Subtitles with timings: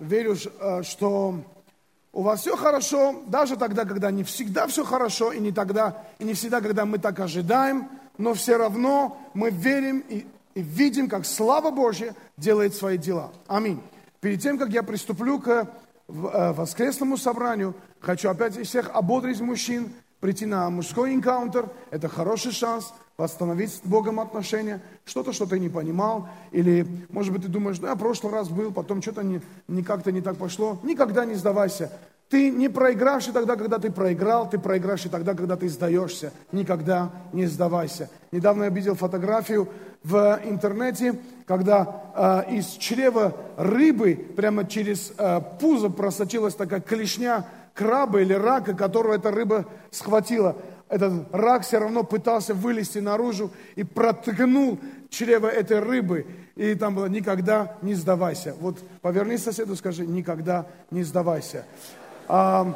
[0.00, 1.42] верю, э, что
[2.12, 6.24] у вас все хорошо, даже тогда, когда не всегда все хорошо, и не тогда, и
[6.24, 11.26] не всегда, когда мы так ожидаем, но все равно мы верим и, и видим, как
[11.26, 13.30] слава Божья делает свои дела.
[13.46, 13.80] Аминь.
[14.20, 15.66] Перед тем, как я приступлю к э,
[16.08, 21.68] воскресному собранию, хочу опять всех ободрить мужчин, прийти на мужской энкаунтер.
[21.90, 24.80] Это хороший шанс восстановить с Богом отношения.
[25.04, 26.28] Что-то, что ты не понимал.
[26.52, 30.12] Или, может быть, ты думаешь, да, в прошлый раз был, потом что-то не, не как-то
[30.12, 30.78] не так пошло.
[30.82, 31.90] Никогда не сдавайся.
[32.28, 36.30] Ты не проигравший тогда, когда ты проиграл, ты проигравший тогда, когда ты сдаешься.
[36.52, 38.10] Никогда не сдавайся.
[38.32, 39.68] Недавно я видел фотографию
[40.04, 47.46] в интернете, когда э, из чрева рыбы прямо через э, пузо просочилась такая клешня
[47.78, 50.56] краба или рака, которого эта рыба схватила.
[50.88, 56.26] Этот рак все равно пытался вылезти наружу и проткнул чрево этой рыбы.
[56.56, 58.56] И там было «никогда не сдавайся».
[58.60, 61.64] Вот поверни соседу, скажи «никогда не сдавайся».
[62.26, 62.74] А,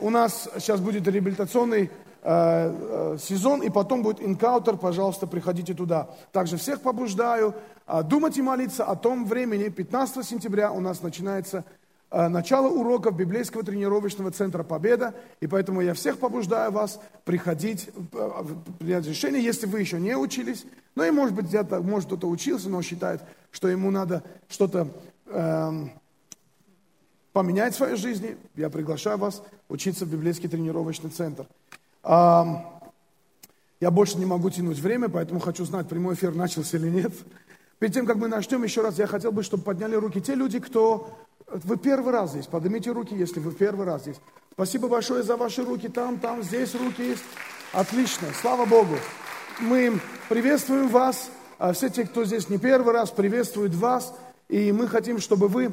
[0.00, 1.90] у нас сейчас будет реабилитационный э,
[2.22, 6.08] э, сезон, и потом будет инкаутер, пожалуйста, приходите туда.
[6.32, 7.54] Также всех побуждаю
[7.86, 9.68] э, думать и молиться о том времени.
[9.68, 11.64] 15 сентября у нас начинается
[12.10, 18.44] начало уроков библейского тренировочного центра «Победа», и поэтому я всех побуждаю вас приходить, э,
[18.80, 20.64] принять решение, если вы еще не учились,
[20.96, 23.22] ну и может быть где-то, может кто-то учился, но считает,
[23.52, 24.88] что ему надо что-то
[25.26, 25.72] э,
[27.32, 31.46] поменять в своей жизни, я приглашаю вас учиться в библейский тренировочный центр.
[32.02, 32.44] Э,
[33.80, 37.12] я больше не могу тянуть время, поэтому хочу знать, прямой эфир начался или нет.
[37.78, 40.58] Перед тем, как мы начнем, еще раз я хотел бы, чтобы подняли руки те люди,
[40.58, 41.16] кто
[41.50, 42.46] вы первый раз здесь.
[42.46, 44.16] Поднимите руки, если вы первый раз здесь.
[44.52, 45.88] Спасибо большое за ваши руки.
[45.88, 47.24] Там, там, здесь руки есть.
[47.72, 48.28] Отлично.
[48.40, 48.96] Слава Богу.
[49.58, 51.30] Мы приветствуем вас.
[51.58, 54.14] А все те, кто здесь не первый раз, приветствуют вас.
[54.48, 55.72] И мы хотим, чтобы вы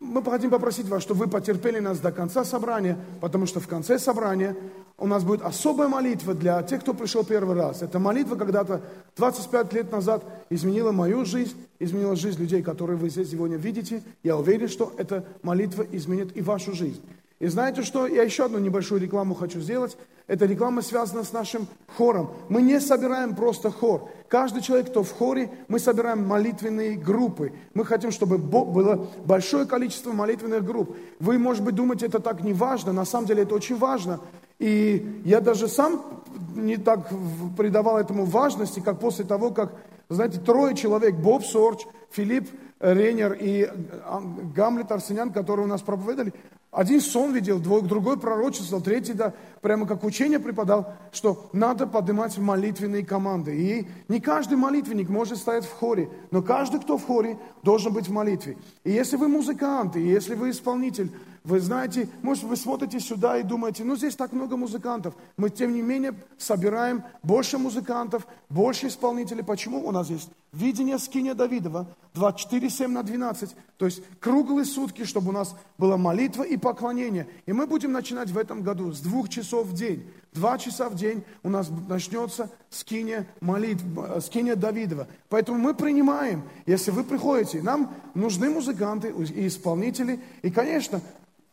[0.00, 3.98] мы хотим попросить вас, чтобы вы потерпели нас до конца собрания, потому что в конце
[3.98, 4.56] собрания
[4.96, 7.82] у нас будет особая молитва для тех, кто пришел первый раз.
[7.82, 8.80] Эта молитва когда-то
[9.16, 14.02] 25 лет назад изменила мою жизнь, изменила жизнь людей, которые вы здесь сегодня видите.
[14.22, 17.02] Я уверен, что эта молитва изменит и вашу жизнь.
[17.40, 18.06] И знаете что?
[18.08, 19.96] Я еще одну небольшую рекламу хочу сделать.
[20.26, 22.32] Эта реклама связана с нашим хором.
[22.48, 24.10] Мы не собираем просто хор.
[24.28, 27.52] Каждый человек, кто в хоре, мы собираем молитвенные группы.
[27.74, 30.96] Мы хотим, чтобы было большое количество молитвенных групп.
[31.20, 32.92] Вы, может быть, думаете, это так не важно.
[32.92, 34.20] На самом деле это очень важно.
[34.58, 36.24] И я даже сам
[36.56, 37.08] не так
[37.56, 39.72] придавал этому важности, как после того, как,
[40.08, 42.48] знаете, трое человек, Боб Сорч, Филипп
[42.80, 43.64] Рейнер и
[44.04, 44.20] а,
[44.54, 46.32] Гамлет Арсенян, которые у нас проповедовали,
[46.70, 53.06] один сон видел, другой пророчествовал, третий, да, прямо как учение преподал, что надо поднимать молитвенные
[53.06, 53.56] команды.
[53.56, 58.08] И не каждый молитвенник может стоять в хоре, но каждый, кто в хоре, должен быть
[58.08, 58.58] в молитве.
[58.84, 61.10] И если вы музыкант, и если вы исполнитель,
[61.48, 65.14] вы знаете, может, вы смотрите сюда и думаете, ну, здесь так много музыкантов.
[65.38, 69.42] Мы, тем не менее, собираем больше музыкантов, больше исполнителей.
[69.42, 69.86] Почему?
[69.86, 73.56] У нас есть видение скиния Давидова, 24, 7 на 12.
[73.78, 77.26] То есть круглые сутки, чтобы у нас была молитва и поклонение.
[77.46, 80.06] И мы будем начинать в этом году с двух часов в день.
[80.34, 85.08] Два часа в день у нас начнется скиния молитва, э, скиния Давидова.
[85.30, 90.20] Поэтому мы принимаем, если вы приходите, нам нужны музыканты и исполнители.
[90.42, 91.00] И, конечно,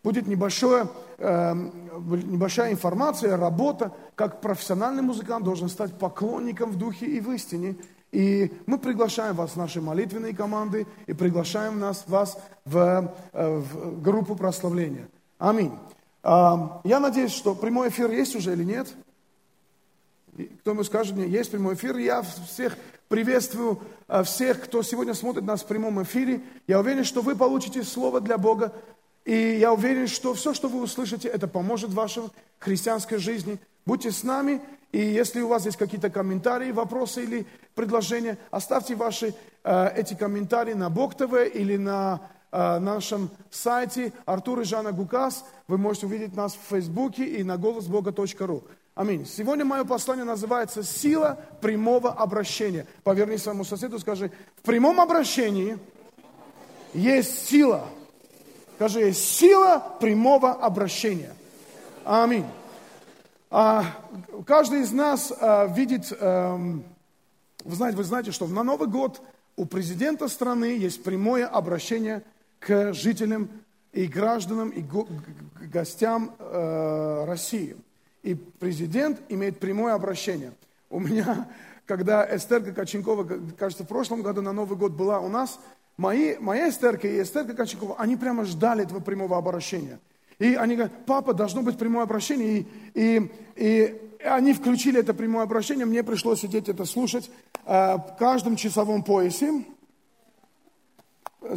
[0.05, 7.19] будет небольшое, э, небольшая информация, работа, как профессиональный музыкант должен стать поклонником в духе и
[7.19, 7.75] в истине.
[8.11, 14.35] И мы приглашаем вас наши молитвенные команды и приглашаем нас, вас в, э, в группу
[14.35, 15.07] прославления.
[15.39, 15.73] Аминь.
[16.23, 18.87] Я надеюсь, что прямой эфир есть уже или нет?
[20.61, 21.97] Кто мне скажет мне, есть прямой эфир?
[21.97, 22.77] Я всех
[23.07, 26.41] приветствую, э, всех, кто сегодня смотрит нас в прямом эфире.
[26.67, 28.71] Я уверен, что вы получите слово для Бога
[29.25, 32.23] и я уверен, что все, что вы услышите, это поможет вашей
[32.59, 33.59] христианской жизни.
[33.85, 39.33] Будьте с нами, и если у вас есть какие-то комментарии, вопросы или предложения, оставьте ваши
[39.63, 42.21] э, эти комментарии на Бог ТВ или на
[42.51, 45.43] э, нашем сайте Артур и Жанна Гукас.
[45.67, 48.63] Вы можете увидеть нас в Фейсбуке и на голосбога.ру.
[48.93, 49.25] Аминь.
[49.25, 52.85] Сегодня мое послание называется «Сила прямого обращения».
[53.03, 55.79] Поверни своему соседу, скажи, в прямом обращении
[56.93, 57.85] есть сила–
[58.75, 61.33] Скажи, сила прямого обращения.
[62.03, 62.45] Аминь.
[63.49, 63.85] А,
[64.45, 66.57] каждый из нас а, видит, а,
[67.63, 69.21] вы, знаете, вы знаете, что на Новый год
[69.55, 72.23] у президента страны есть прямое обращение
[72.59, 73.49] к жителям
[73.93, 75.07] и гражданам, и го,
[75.71, 77.77] гостям э, России.
[78.23, 80.51] И президент имеет прямое обращение.
[80.89, 81.47] У меня,
[81.85, 83.25] когда Эстер Коченкова,
[83.57, 85.59] кажется, в прошлом году на Новый год была у нас,
[85.97, 89.99] мои, моя Эстерка и Эстерка Качакова, они прямо ждали этого прямого обращения.
[90.39, 92.59] И они говорят, папа, должно быть прямое обращение.
[92.59, 97.29] И, и, и они включили это прямое обращение, мне пришлось сидеть это слушать
[97.65, 99.63] э, в каждом часовом поясе,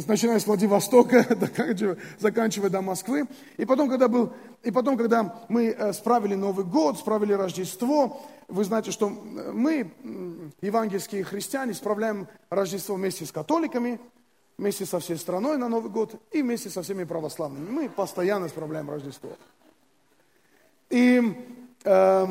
[0.07, 1.25] начиная с Владивостока,
[2.19, 3.27] заканчивая до Москвы.
[3.57, 4.33] И потом, когда, был,
[4.63, 9.91] и потом, когда мы э, справили Новый год, справили Рождество, вы знаете, что мы,
[10.61, 13.99] евангельские христиане, справляем Рождество вместе с католиками,
[14.59, 17.69] вместе со всей страной на Новый год и вместе со всеми православными.
[17.69, 19.31] Мы постоянно справляем Рождество.
[20.89, 21.21] И
[21.85, 22.27] э,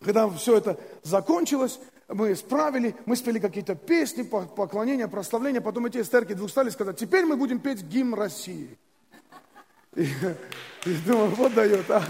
[0.00, 1.78] когда все это закончилось,
[2.08, 7.26] мы справили, мы спели какие-то песни, поклонения, прославления, потом эти эстерки двух стали сказать, теперь
[7.26, 8.78] мы будем петь гимн России.
[9.94, 10.04] И,
[10.84, 12.02] и думаю, вот дает, а.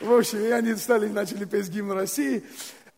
[0.00, 2.42] В общем, и они стали, начали петь гимн России.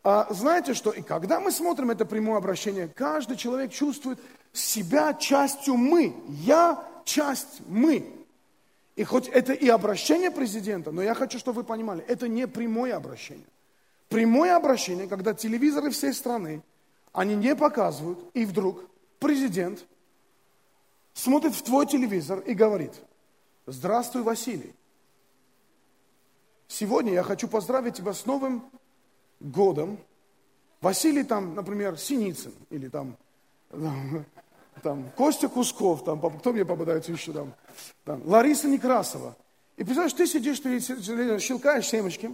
[0.03, 4.19] А знаете что, и когда мы смотрим это прямое обращение, каждый человек чувствует
[4.53, 6.15] себя частью мы.
[6.29, 8.11] Я часть мы.
[8.95, 12.95] И хоть это и обращение президента, но я хочу, чтобы вы понимали, это не прямое
[12.95, 13.47] обращение.
[14.09, 16.63] Прямое обращение, когда телевизоры всей страны,
[17.13, 18.85] они не показывают, и вдруг
[19.19, 19.85] президент
[21.15, 22.93] смотрит в твой телевизор и говорит,
[23.67, 24.75] здравствуй, Василий.
[26.69, 28.63] Сегодня я хочу поздравить тебя с Новым
[29.41, 29.99] годом.
[30.81, 33.17] Василий там, например, Синицын, или там,
[34.83, 37.55] там Костя Кусков, там, кто мне попадается еще там,
[38.05, 39.37] там Лариса Некрасова.
[39.77, 40.81] И представляешь, ты сидишь, ты
[41.39, 42.31] щелкаешь семечки,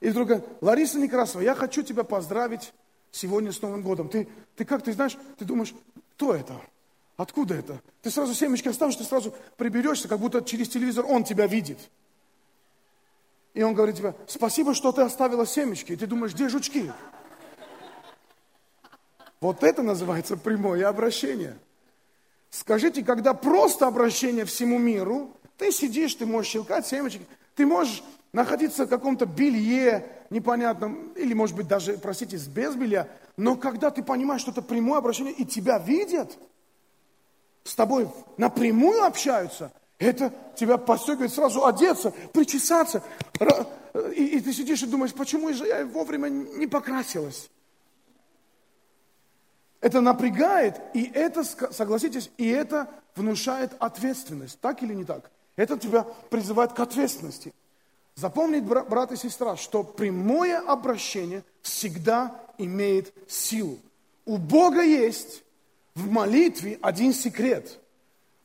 [0.00, 2.74] и вдруг Лариса Некрасова, я хочу тебя поздравить
[3.10, 4.08] сегодня с Новым годом.
[4.08, 5.74] Ты, ты как, ты знаешь, ты думаешь,
[6.16, 6.60] кто это?
[7.16, 7.80] Откуда это?
[8.02, 11.78] Ты сразу семечки оставишь, ты сразу приберешься, как будто через телевизор он тебя видит.
[13.54, 15.92] И он говорит тебе, спасибо, что ты оставила семечки.
[15.92, 16.92] И ты думаешь, где жучки?
[19.44, 21.58] Вот это называется прямое обращение.
[22.48, 27.20] Скажите, когда просто обращение всему миру, ты сидишь, ты можешь щелкать семечки,
[27.54, 28.02] ты можешь
[28.32, 33.06] находиться в каком-то белье непонятном, или, может быть, даже, простите, без белья,
[33.36, 36.38] но когда ты понимаешь, что это прямое обращение, и тебя видят,
[37.64, 38.08] с тобой
[38.38, 43.02] напрямую общаются, это тебя подстегивает сразу одеться, причесаться,
[44.16, 47.50] и, и ты сидишь и думаешь, почему же я вовремя не покрасилась?
[49.84, 55.30] Это напрягает, и это, согласитесь, и это внушает ответственность, так или не так?
[55.56, 57.52] Это тебя призывает к ответственности.
[58.14, 63.78] Запомнить, брат и сестра, что прямое обращение всегда имеет силу.
[64.24, 65.44] У Бога есть
[65.94, 67.78] в молитве один секрет.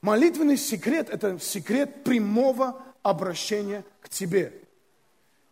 [0.02, 4.52] Молитвенный секрет– это секрет прямого обращения к тебе.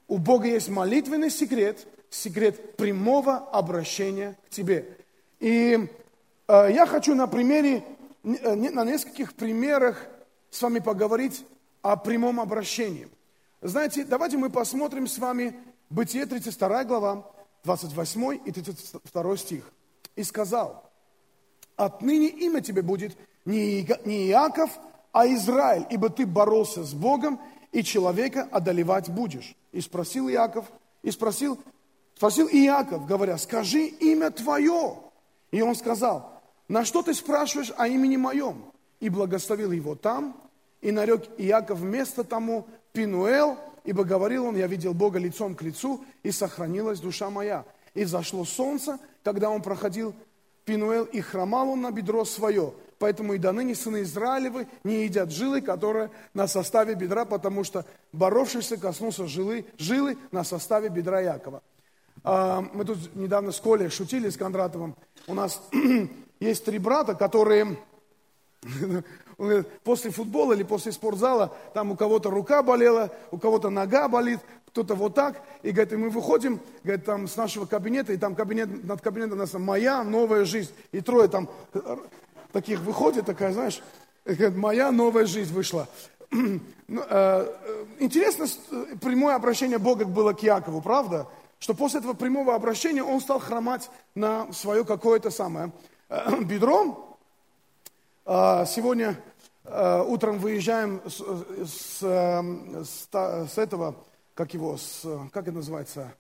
[0.10, 4.98] У Бога есть молитвенный секрет, секрет прямого обращения к тебе.
[5.40, 5.88] И
[6.48, 7.84] э, я хочу на примере,
[8.24, 10.06] э, на нескольких примерах
[10.50, 11.46] с вами поговорить
[11.82, 13.08] о прямом обращении.
[13.62, 15.56] Знаете, давайте мы посмотрим с вами
[15.90, 17.24] Бытие 32 глава,
[17.64, 19.72] 28 и 32 стих.
[20.16, 20.92] «И сказал,
[21.76, 23.84] отныне имя тебе будет не
[24.30, 24.70] Иаков,
[25.14, 27.40] а Израиль, ибо ты боролся с Богом,
[27.72, 29.56] и человека одолевать будешь».
[29.72, 30.66] И спросил Иаков,
[31.04, 31.58] и спросил,
[32.16, 34.98] спросил Иаков, говоря, скажи имя твое.
[35.52, 38.66] И он сказал, на что ты спрашиваешь о имени моем?
[39.00, 40.36] И благословил его там,
[40.82, 46.04] и нарек Иаков вместо тому Пинуэл, ибо говорил он, я видел Бога лицом к лицу,
[46.24, 47.66] и сохранилась душа моя.
[47.94, 50.14] И зашло солнце, когда он проходил
[50.66, 52.74] Пинуэл, и хромал он на бедро свое.
[53.00, 57.86] Поэтому и до ныне сыны Израилевы не едят жилы, которые на составе бедра, потому что
[58.12, 61.62] боровшийся коснулся жилы, жилы на составе бедра Якова.
[62.30, 64.98] А, мы тут недавно с Колей шутили с Кондратовым.
[65.28, 65.62] У нас
[66.42, 67.78] есть три брата, которые
[69.86, 74.96] после футбола или после спортзала, там у кого-то рука болела, у кого-то нога болит, кто-то
[74.96, 75.42] вот так.
[75.64, 79.38] И говорит, и мы выходим, говорит, там с нашего кабинета, и там кабинет, над кабинетом
[79.38, 80.74] у нас моя новая жизнь.
[80.92, 81.98] И трое там э,
[82.52, 83.82] таких выходит, такая, знаешь,
[84.26, 85.88] говорит, моя новая жизнь вышла.
[86.90, 88.46] Ну, э, э, интересно,
[89.02, 91.28] прямое обращение Бога было к Якову, правда?
[91.60, 95.72] Что после этого прямого обращения он стал хромать на свое какое-то самое
[96.42, 97.18] бедро,
[98.26, 99.20] а, сегодня
[99.64, 101.20] а, утром выезжаем с,
[101.66, 103.96] с, с, этого,
[104.34, 106.14] как его, с, как это называется,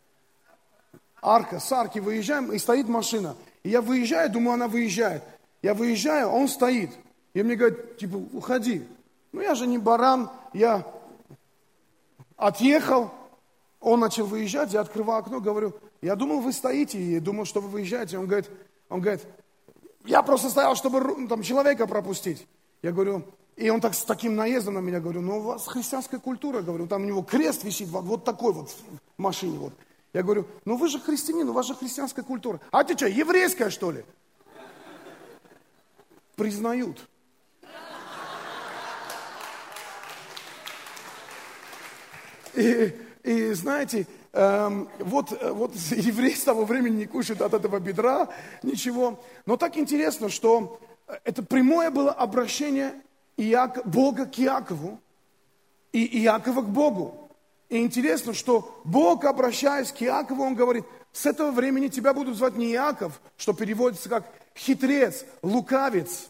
[1.22, 3.36] арка, с арки выезжаем, и стоит машина.
[3.63, 5.24] И я выезжаю, думаю, она выезжает.
[5.62, 6.91] Я выезжаю, он стоит.
[7.34, 8.88] И мне говорит, типа, уходи.
[9.32, 10.86] Ну, я же не баран, я
[12.36, 13.12] отъехал,
[13.88, 17.70] он начал выезжать, я открываю окно, говорю, я думал, вы стоите, и думал, что вы
[17.70, 18.17] выезжаете.
[18.17, 18.50] Он говорит,
[18.89, 19.22] он говорит,
[20.06, 22.48] я просто стоял, чтобы там, человека пропустить.
[22.82, 23.24] Я говорю,
[23.56, 26.86] и он так с таким наездом на меня говорю, ну у вас христианская культура, говорю,
[26.88, 29.74] там у него крест висит вот, вот такой вот в машине вот.
[30.13, 32.60] Я говорю, ну вы же христианин, у вас же христианская культура.
[32.72, 34.03] А ты что, еврейская что ли?
[36.36, 37.08] Признают.
[42.53, 42.94] И,
[43.27, 48.29] и знаете, эм, вот, вот евреи с того времени не кушают от этого бедра
[48.63, 49.19] ничего.
[49.46, 50.79] Но так интересно, что
[51.25, 52.93] это прямое было обращение
[53.36, 55.00] Иак, Бога к Иакову
[55.91, 57.29] и Иакова к Богу.
[57.67, 62.55] И интересно, что Бог, обращаясь к Иакову, Он говорит, с этого времени тебя будут звать
[62.55, 66.29] не Иаков, что переводится как хитрец, лукавец,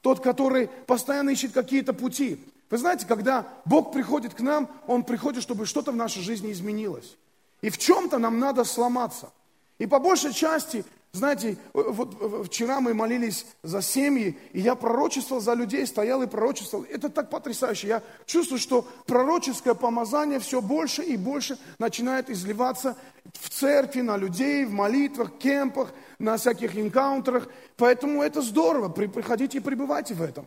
[0.00, 2.38] тот, который постоянно ищет какие-то пути.
[2.70, 7.16] Вы знаете, когда Бог приходит к нам, Он приходит, чтобы что-то в нашей жизни изменилось.
[7.60, 9.30] И в чем-то нам надо сломаться.
[9.78, 15.54] И по большей части знаете, вот вчера мы молились за семьи, и я пророчествовал за
[15.54, 16.86] людей, стоял и пророчествовал.
[16.88, 17.88] Это так потрясающе.
[17.88, 22.96] Я чувствую, что пророческое помазание все больше и больше начинает изливаться
[23.32, 27.48] в церкви, на людей, в молитвах, кемпах, на всяких энкаунтерах.
[27.76, 28.88] Поэтому это здорово.
[28.88, 30.46] Приходите и пребывайте в этом.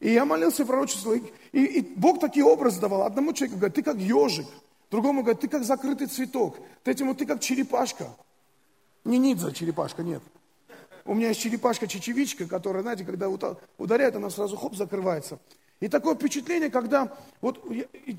[0.00, 1.20] И я молился, пророчествовал.
[1.52, 3.02] И, и Бог такие образы давал.
[3.02, 4.46] Одному человеку говорит, ты как ежик.
[4.90, 6.58] Другому говорит, ты как закрытый цветок.
[6.84, 8.08] Третьему, ты как черепашка.
[9.04, 10.22] Не Нидза черепашка, нет.
[11.04, 13.28] У меня есть черепашка-чечевичка, которая, знаете, когда
[13.78, 15.38] ударяет, она сразу хоп, закрывается.
[15.80, 17.64] И такое впечатление, когда вот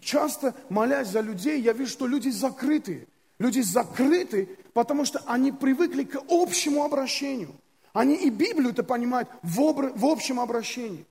[0.02, 3.08] часто молясь за людей, я вижу, что люди закрыты.
[3.40, 7.50] Люди закрыты, потому что они привыкли к общему обращению.
[7.94, 9.92] Они и Библию это понимают в, обр...
[9.96, 11.06] в общем обращении.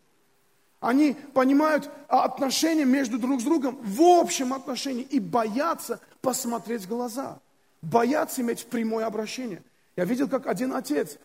[0.86, 7.38] Они понимают отношения между друг с другом в общем отношении и боятся посмотреть в глаза
[7.82, 9.62] боятся иметь прямое обращение.
[9.96, 11.18] Я видел, как один отец,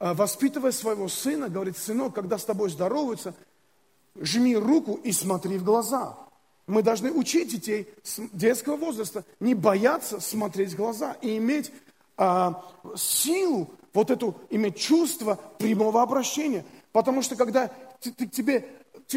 [0.00, 3.34] э, воспитывая своего сына, говорит, сынок, когда с тобой здороваются,
[4.16, 6.16] жми руку и смотри в глаза.
[6.66, 11.72] Мы должны учить детей с детского возраста не бояться смотреть в глаза и иметь
[12.16, 12.64] а,
[12.96, 16.64] силу, вот эту, иметь чувство прямого обращения.
[16.92, 17.70] Потому что когда
[18.00, 18.68] тебе,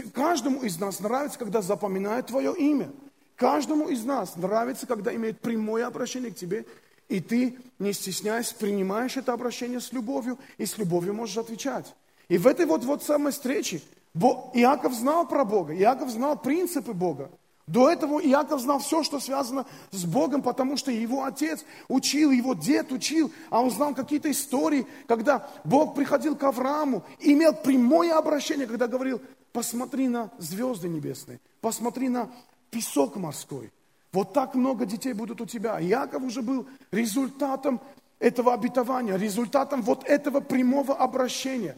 [0.01, 2.91] каждому из нас нравится, когда запоминают твое имя–
[3.35, 6.65] Каждому из нас нравится, когда имеет прямое обращение к тебе,
[7.09, 11.93] и ты, не стесняясь, принимаешь это обращение с любовью, и с любовью можешь отвечать.
[12.29, 13.81] И в этой вот, вот самой встрече
[14.13, 17.29] Иаков знал про Бога, Иаков знал принципы Бога.
[17.67, 22.53] До этого Иаков знал все, что связано с Богом, потому что его отец учил, его
[22.53, 28.67] дед учил, а он знал какие-то истории, когда Бог приходил к Аврааму, имел прямое обращение,
[28.67, 29.19] когда говорил,
[29.51, 32.29] посмотри на звезды небесные, посмотри на
[32.69, 33.71] песок морской.
[34.11, 35.79] Вот так много детей будут у тебя.
[35.79, 37.81] Яков уже был результатом
[38.19, 41.77] этого обетования, результатом вот этого прямого обращения.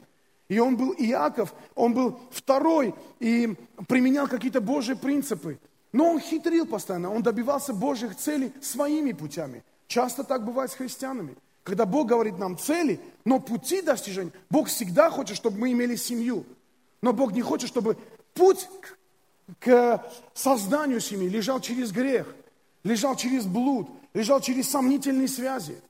[0.49, 3.55] И он был Иаков, он был второй и
[3.87, 5.59] применял какие-то Божьи принципы.
[5.91, 9.63] Но он хитрил постоянно, он добивался Божьих целей своими путями.
[9.87, 11.35] Часто так бывает с христианами.
[11.63, 16.45] Когда Бог говорит нам цели, но пути достижения, Бог всегда хочет, чтобы мы имели семью.
[17.01, 17.97] Но Бог не хочет, чтобы
[18.33, 18.67] путь
[19.59, 20.03] к
[20.33, 22.27] созданию семьи лежал через грех,
[22.83, 25.81] лежал через блуд, лежал через сомнительные связи.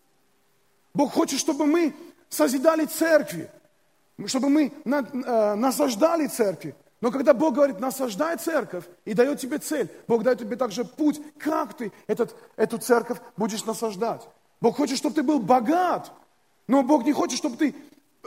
[0.94, 1.94] Бог хочет, чтобы мы
[2.30, 3.50] созидали церкви,
[4.25, 6.75] чтобы мы э, насаждали церкви.
[7.00, 11.22] Но когда Бог говорит, насаждай церковь и дает тебе цель, Бог дает тебе также путь,
[11.38, 14.27] как ты этот, эту церковь будешь насаждать.
[14.62, 16.12] Бог хочет, чтобы ты был богат,
[16.68, 17.75] но Бог не хочет, чтобы ты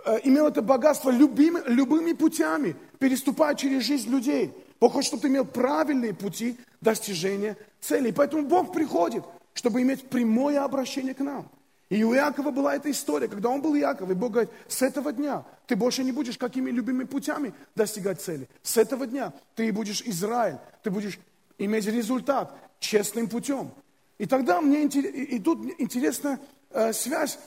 [0.05, 4.53] э, имел это богатство любыми, любыми путями, переступая через жизнь людей.
[4.79, 8.12] Бог хочет, чтобы ты имел правильные пути достижения целей.
[8.12, 11.49] Поэтому Бог приходит, чтобы иметь прямое обращение к нам.
[11.90, 15.12] И у Иакова была эта история, когда он был Иаков, и Бог говорит, с этого
[15.12, 18.49] дня ты больше не будешь какими любыми путями достигать цели.
[18.62, 21.18] С этого дня ты будешь Израиль, ты будешь
[21.59, 23.73] иметь результат честным путем.
[24.18, 26.38] И тогда мне и тут интересная
[26.70, 27.40] э, связь.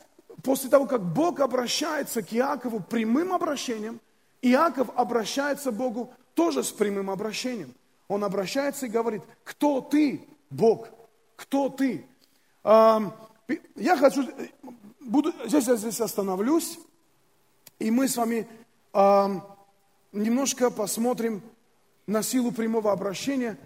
[0.44, 4.02] После того, как Бог обращается к Иакову прямым обращением,
[4.42, 7.74] Иаков обращается к Богу тоже с прямым обращением.
[8.10, 10.90] Он обращается и говорит, кто ты, Бог,
[11.38, 12.06] кто ты?
[13.76, 14.28] Я хочу,
[15.00, 16.80] буду, здесь я здесь остановлюсь,
[17.80, 18.48] и мы с вами
[20.12, 21.42] немножко посмотрим
[22.08, 23.58] на силу прямого обращения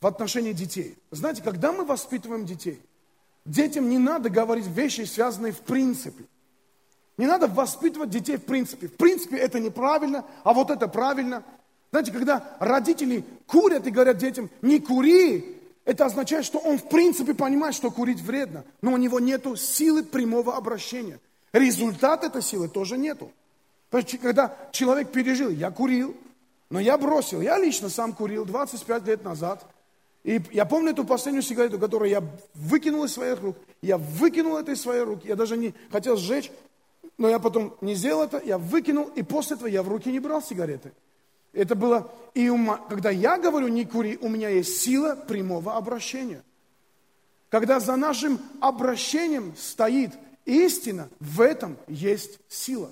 [0.00, 0.96] в отношении детей.
[1.10, 2.80] Знаете, когда мы воспитываем детей,
[3.44, 6.24] детям не надо говорить вещи, связанные в принципе–
[7.18, 8.86] не надо воспитывать детей в принципе.
[8.86, 11.42] В принципе это неправильно, а вот это правильно.
[11.90, 15.57] Знаете, когда родители курят и говорят детям, не кури,
[15.88, 20.04] это означает, что он в принципе понимает, что курить вредно, но у него нет силы
[20.04, 21.18] прямого обращения.
[21.50, 23.32] Результат этой силы тоже нету.
[24.20, 26.14] Когда человек пережил, я курил,
[26.68, 27.40] но я бросил.
[27.40, 29.64] Я лично сам курил 25 лет назад.
[30.24, 33.56] И я помню эту последнюю сигарету, которую я выкинул из своих рук.
[33.80, 35.24] Я выкинул это из своих рук.
[35.24, 36.50] Я даже не хотел сжечь,
[37.16, 38.42] но я потом не сделал это.
[38.44, 40.92] Я выкинул, и после этого я в руки не брал сигареты.
[41.52, 42.50] Это было, и
[42.88, 46.42] когда я говорю не кури, у меня есть сила прямого обращения.
[47.50, 50.12] Когда за нашим обращением стоит
[50.44, 52.90] истина, в этом есть сила.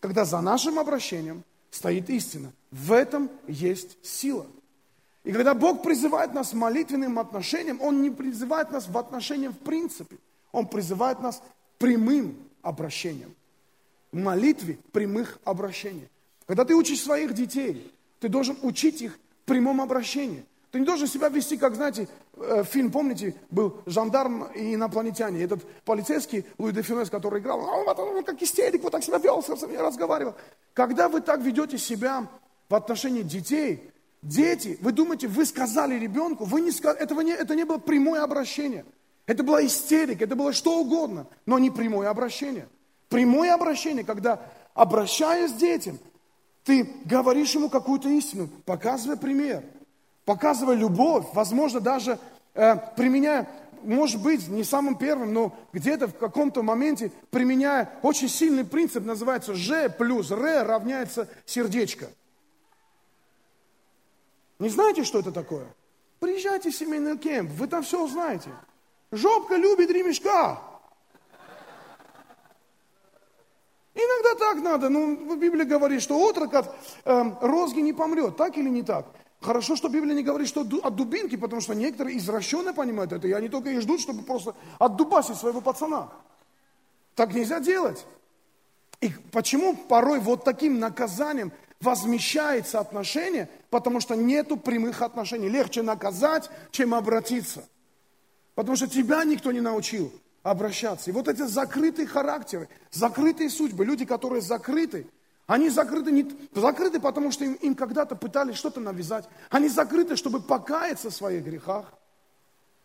[0.00, 4.46] Когда за нашим обращением стоит истина, в этом есть сила.
[5.24, 10.16] И когда Бог призывает нас молитвенным отношениям, Он не призывает нас в отношениях в принципе.
[10.52, 11.42] Он призывает нас
[11.78, 13.34] прямым обращением.
[14.12, 16.08] В молитве прямых обращений.
[16.50, 20.44] Когда ты учишь своих детей, ты должен учить их прямом обращении.
[20.72, 25.44] Ты не должен себя вести, как, знаете, э, фильм, помните, был «Жандарм и инопланетяне».
[25.44, 29.40] Этот полицейский Луи де Финес, который играл, вот, он как истерик, вот так себя вел,
[29.44, 30.34] со мной разговаривал.
[30.74, 32.26] Когда вы так ведете себя
[32.68, 33.88] в отношении детей,
[34.20, 38.24] дети, вы думаете, вы сказали ребенку, вы не сказали, этого не, это не было прямое
[38.24, 38.84] обращение.
[39.26, 42.66] Это была истерика, это было что угодно, но не прямое обращение.
[43.08, 44.42] Прямое обращение, когда,
[44.74, 46.00] обращаясь к детям,
[46.64, 49.64] ты говоришь ему какую-то истину, показывая пример–
[50.30, 52.16] показывая любовь, возможно, даже
[52.54, 53.48] э, применяя,
[53.82, 59.56] может быть, не самым первым, но где-то в каком-то моменте применяя очень сильный принцип, называется
[59.56, 62.06] Ж плюс Р равняется сердечко.
[64.60, 65.66] Не знаете, что это такое?
[66.20, 68.50] Приезжайте в семейный кемп, вы там все узнаете.
[69.10, 70.60] Жопка любит ремешка.
[73.94, 74.88] Иногда так надо.
[74.88, 78.36] Ну, в Библии говорит, что отрок от э, розги не помрет.
[78.36, 79.06] Так или не так?
[79.40, 83.32] Хорошо, что Библия не говорит, что от дубинки, потому что некоторые извращенно понимают это, и
[83.32, 86.12] они только и ждут, чтобы просто отдубасить своего пацана.
[87.14, 88.04] Так нельзя делать.
[89.00, 93.48] И почему порой вот таким наказанием возмещается отношение?
[93.70, 95.48] Потому что нету прямых отношений.
[95.48, 97.66] Легче наказать, чем обратиться.
[98.54, 101.10] Потому что тебя никто не научил обращаться.
[101.10, 105.06] И вот эти закрытые характеры, закрытые судьбы, люди, которые закрыты–
[105.50, 109.28] они закрыты, не, закрыты, потому что им, им когда-то пытались что-то навязать.
[109.48, 111.92] Они закрыты, чтобы покаяться в своих грехах.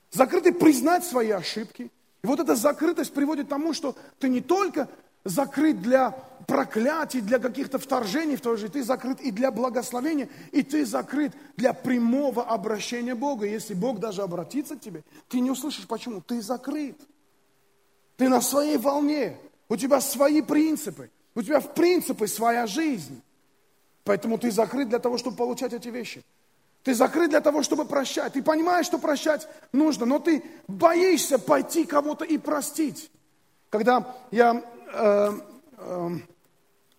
[0.10, 1.92] Закрыты признать свои ошибки.
[2.24, 4.90] И вот эта закрытость приводит к тому, что ты не только
[5.24, 6.10] закрыт для
[6.48, 11.34] проклятий, для каких-то вторжений в твою жизнь, ты закрыт и для благословения, и ты закрыт
[11.58, 13.46] для прямого обращения Бога.
[13.46, 16.20] Если Бог даже обратится к тебе, ты не услышишь, почему.
[16.20, 17.00] Ты закрыт.
[18.18, 19.38] Ты на своей волне.
[19.68, 21.10] У тебя свои принципы.
[21.34, 23.22] У тебя в принципе своя жизнь.
[24.04, 26.24] Поэтому ты закрыт для того, чтобы получать эти вещи.
[26.84, 28.34] Ты закрыт для того, чтобы прощать.
[28.34, 33.10] Ты понимаешь, что прощать нужно, но ты боишься пойти кого-то и простить.
[33.72, 35.32] Когда я э,
[35.78, 36.10] э,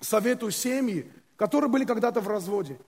[0.01, 2.79] советую семьи, которые были когда-то в разводе,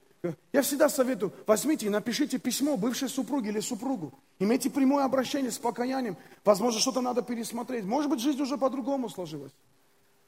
[0.51, 4.13] я всегда советую, возьмите и напишите письмо бывшей супруге или супругу.
[4.39, 6.17] Имейте прямое обращение с покаянием.
[6.43, 7.85] Возможно, что-то надо пересмотреть.
[7.85, 9.53] Может быть, жизнь уже по-другому сложилась.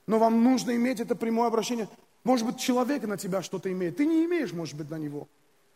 [0.07, 1.89] Но вам нужно иметь это прямое обращение.
[2.23, 3.97] Может быть, человек на тебя что-то имеет.
[3.97, 5.27] Ты не имеешь, может быть, на него.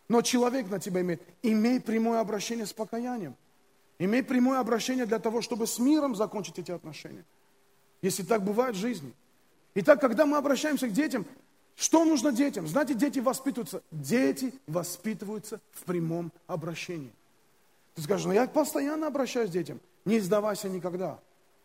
[0.07, 1.21] Но человек на тебя имеет.
[1.41, 3.35] Имей прямое обращение с покаянием.
[3.99, 7.25] Имей прямое обращение для того, чтобы с миром закончить эти отношения.
[8.01, 9.13] Если так бывает в жизни.
[9.73, 11.25] Итак, когда мы обращаемся к детям,
[11.75, 12.67] что нужно детям?
[12.67, 13.81] Знаете, дети воспитываются.
[13.91, 17.11] Дети воспитываются в прямом обращении.
[17.95, 19.79] Ты скажешь, ну я постоянно обращаюсь к детям.
[20.05, 21.19] Не сдавайся никогда.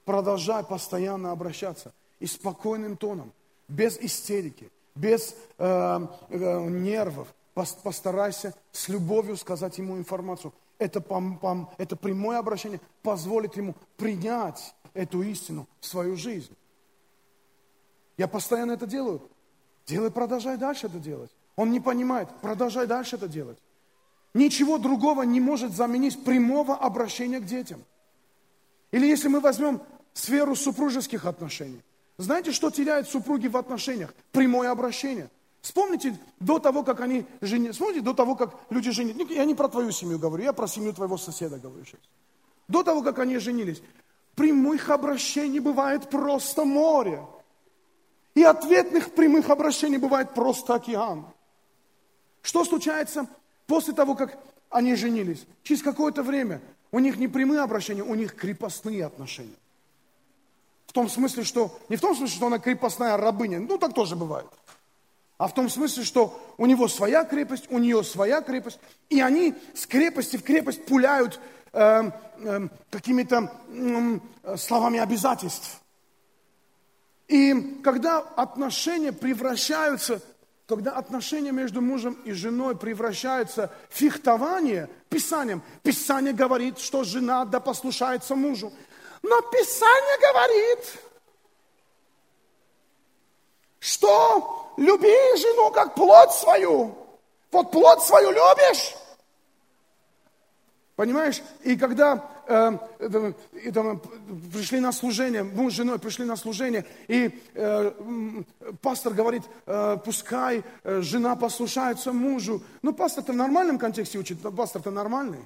[0.05, 3.33] Продолжай постоянно обращаться и спокойным тоном,
[3.69, 7.29] без истерики, без э, э, нервов.
[7.55, 10.53] Постарайся с любовью сказать ему информацию.
[10.79, 16.57] Это, пом, пом, это прямое обращение позволит ему принять эту истину в свою жизнь.
[18.17, 19.21] Я постоянно это делаю.
[19.91, 21.33] Делай, продолжай дальше это делать.
[21.57, 23.59] Он не понимает, продолжай дальше это делать.
[24.35, 27.83] Ничего другого не может заменить прямого обращения к детям.
[28.93, 29.83] Или если мы возьмем
[30.15, 31.83] сферу супружеских отношений.
[32.19, 34.15] Знаете, что теряют супруги в отношениях?
[34.31, 35.29] Прямое обращение.
[35.61, 37.75] Вспомните до того, как они женились.
[37.75, 39.17] Вспомните до того, как люди женились.
[39.19, 42.01] Ну, я не про твою семью говорю, я про семью твоего соседа говорю сейчас.
[42.69, 43.83] До того, как они женились.
[44.37, 47.21] Прямых обращений бывает просто море.
[48.35, 51.27] И ответных прямых обращений бывает просто океан.
[52.43, 53.27] Что случается
[53.67, 54.39] после того, как
[54.71, 55.45] они женились?
[55.63, 56.61] Через какое-то время
[56.93, 59.57] у них не прямые обращения, у них крепостные отношения.
[60.87, 64.17] В том смысле, что, не в том смысле, что она крепостная рабыня, ну так тоже
[64.17, 64.49] бывает.
[65.39, 69.55] А в том смысле, что у него своя крепость, у нее своя крепость, и они
[69.75, 71.41] с крепости в крепость пуляют
[71.73, 75.81] э, э, какими-то э, словами обязательств.
[77.31, 80.21] И когда отношения превращаются,
[80.67, 87.61] когда отношения между мужем и женой превращаются в фехтование Писанием, Писание говорит, что жена да
[87.61, 88.73] послушается мужу.
[89.23, 90.99] Но Писание говорит,
[93.79, 96.99] что люби жену как плоть свою.
[97.53, 98.93] Вот плоть свою любишь.
[100.97, 101.41] Понимаешь?
[101.63, 103.35] И когда э, это,
[103.65, 104.01] это,
[104.53, 107.93] пришли на служение, муж с женой пришли на служение, и э,
[108.83, 112.63] пастор говорит, э, пускай э, жена послушается мужу.
[112.83, 115.45] Ну, пастор-то в нормальном контексте учит, пастор-то нормальный.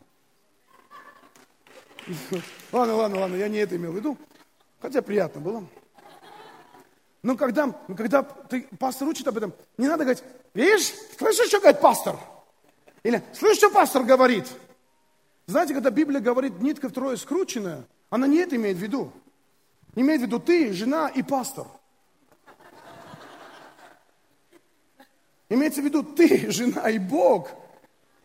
[2.72, 4.18] Ладно, ладно, ладно, я не это имел в виду.
[4.80, 5.64] Хотя приятно было.
[7.22, 11.80] Но когда, когда ты, пастор учит об этом, не надо говорить, видишь, слышишь, что говорит
[11.80, 12.18] пастор?
[13.02, 14.46] Или слышишь, что пастор говорит?
[15.46, 19.12] Знаете, когда Библия говорит нитка втрое скрученная, она не это имеет в виду.
[19.94, 21.66] Имеет в виду ты, жена и пастор.
[25.48, 27.50] Имеется в виду ты, жена и Бог.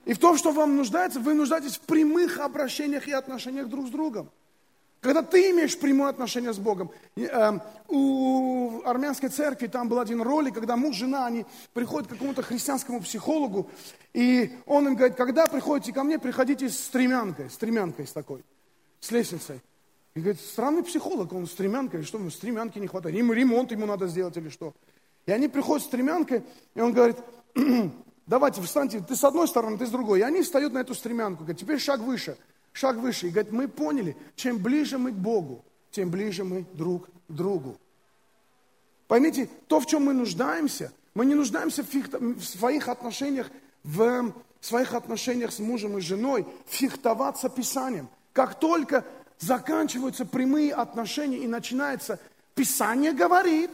[0.06, 3.92] И в том, что вам нуждается, вы нуждаетесь в прямых обращениях и отношениях друг с
[3.92, 4.32] другом.
[5.02, 6.92] Когда ты имеешь прямое отношение с Богом.
[7.16, 12.42] Эм, у армянской церкви там был один ролик, когда муж, жена, они приходят к какому-то
[12.42, 13.70] христианскому психологу,
[14.14, 18.44] и он им говорит, когда приходите ко мне, приходите с стремянкой, стремянкой с такой,
[19.00, 19.62] с лестницей.
[20.16, 24.08] И говорит, странный психолог, он стремянкой, что ему стремянки не хватает, ему ремонт ему надо
[24.08, 24.74] сделать или что.
[25.26, 26.44] И они приходят с стремянкой,
[26.76, 27.16] и он говорит,
[28.28, 30.20] давайте встаньте, ты с одной стороны, ты с другой.
[30.20, 32.36] И они встают на эту стремянку, говорят, теперь шаг выше–
[32.74, 33.28] шаг выше.
[33.28, 37.78] И говорит, мы поняли, чем ближе мы к Богу, тем ближе мы друг к другу.
[39.08, 42.14] Поймите, то, в чем мы нуждаемся, мы не нуждаемся в, фихт...
[42.14, 43.50] в своих отношениях,
[43.84, 48.08] в своих отношениях с мужем и женой, фехтоваться Писанием.
[48.34, 49.04] Как только
[49.40, 52.20] заканчиваются прямые отношения и начинается
[52.56, 53.72] Писание говорит,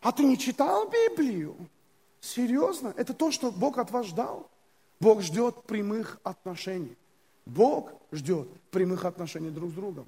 [0.00, 1.56] а ты не читал Библию?
[2.20, 2.92] Серьезно?
[2.96, 4.50] Это то, что Бог от вас ждал?
[5.00, 6.96] Бог ждет прямых отношений.
[7.46, 10.06] Бог ждет прямых отношений друг с другом.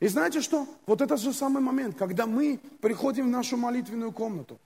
[0.00, 0.66] И знаете что?
[0.86, 4.58] Вот это же самый момент, когда мы приходим в нашу молитвенную комнату.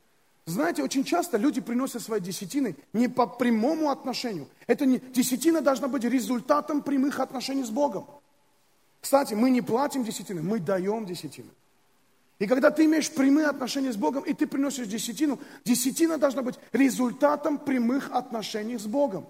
[0.45, 4.49] Знаете, очень часто люди приносят свои десятины не по прямому отношению.
[4.67, 8.07] Это не, десятина должна быть результатом прямых отношений с Богом.
[9.01, 11.51] Кстати, мы не платим десятины, мы даем десятины.
[12.39, 16.57] И когда ты имеешь прямые отношения с Богом, и ты приносишь десятину, десятина должна быть
[16.73, 19.27] результатом прямых отношений с Богом.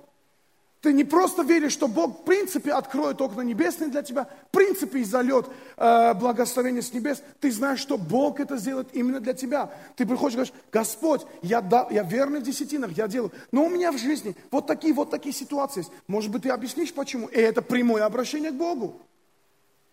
[0.82, 5.00] Ты не просто веришь, что Бог в принципе откроет окна небесные для тебя, в принципе
[5.02, 7.22] изольет э, благословение с небес.
[7.38, 9.70] Ты знаешь, что Бог это сделает именно для тебя.
[9.94, 13.30] Ты приходишь и говоришь, Господь, я, да, я верный в десятинах, я делаю.
[13.52, 15.92] Но у меня в жизни вот такие, вот такие ситуации есть.
[16.08, 17.28] Может быть, ты объяснишь, почему?
[17.28, 19.00] И это прямое обращение к Богу.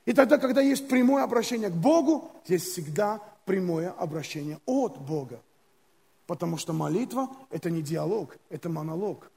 [0.06, 5.40] И тогда, когда есть прямое обращение к Богу, есть всегда прямое обращение от Бога.
[6.26, 9.30] Потому что молитва– это не диалог, это монолог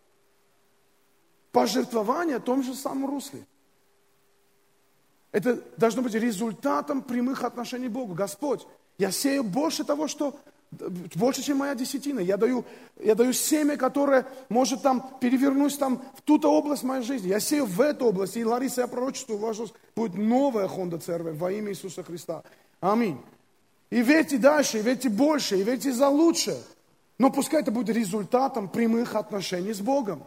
[1.52, 3.46] пожертвование в том же самом русле.
[5.30, 8.14] Это должно быть результатом прямых отношений к Богу.
[8.14, 8.66] Господь,
[8.98, 10.38] я сею больше того, что
[11.14, 12.20] больше, чем моя десятина.
[12.20, 12.64] Я даю,
[12.98, 17.28] я даю семя, которое может там перевернуть там в ту-то область моей жизни.
[17.28, 18.36] Я сею в эту область.
[18.36, 19.58] И, Лариса, я пророчествую, у вас
[19.94, 22.42] будет новая Хонда Церковь во имя Иисуса Христа.
[22.80, 23.20] Аминь.
[23.90, 26.58] И верьте дальше, и верьте больше, и верьте за лучшее.
[27.18, 30.24] Но пускай это будет результатом прямых отношений с Богом.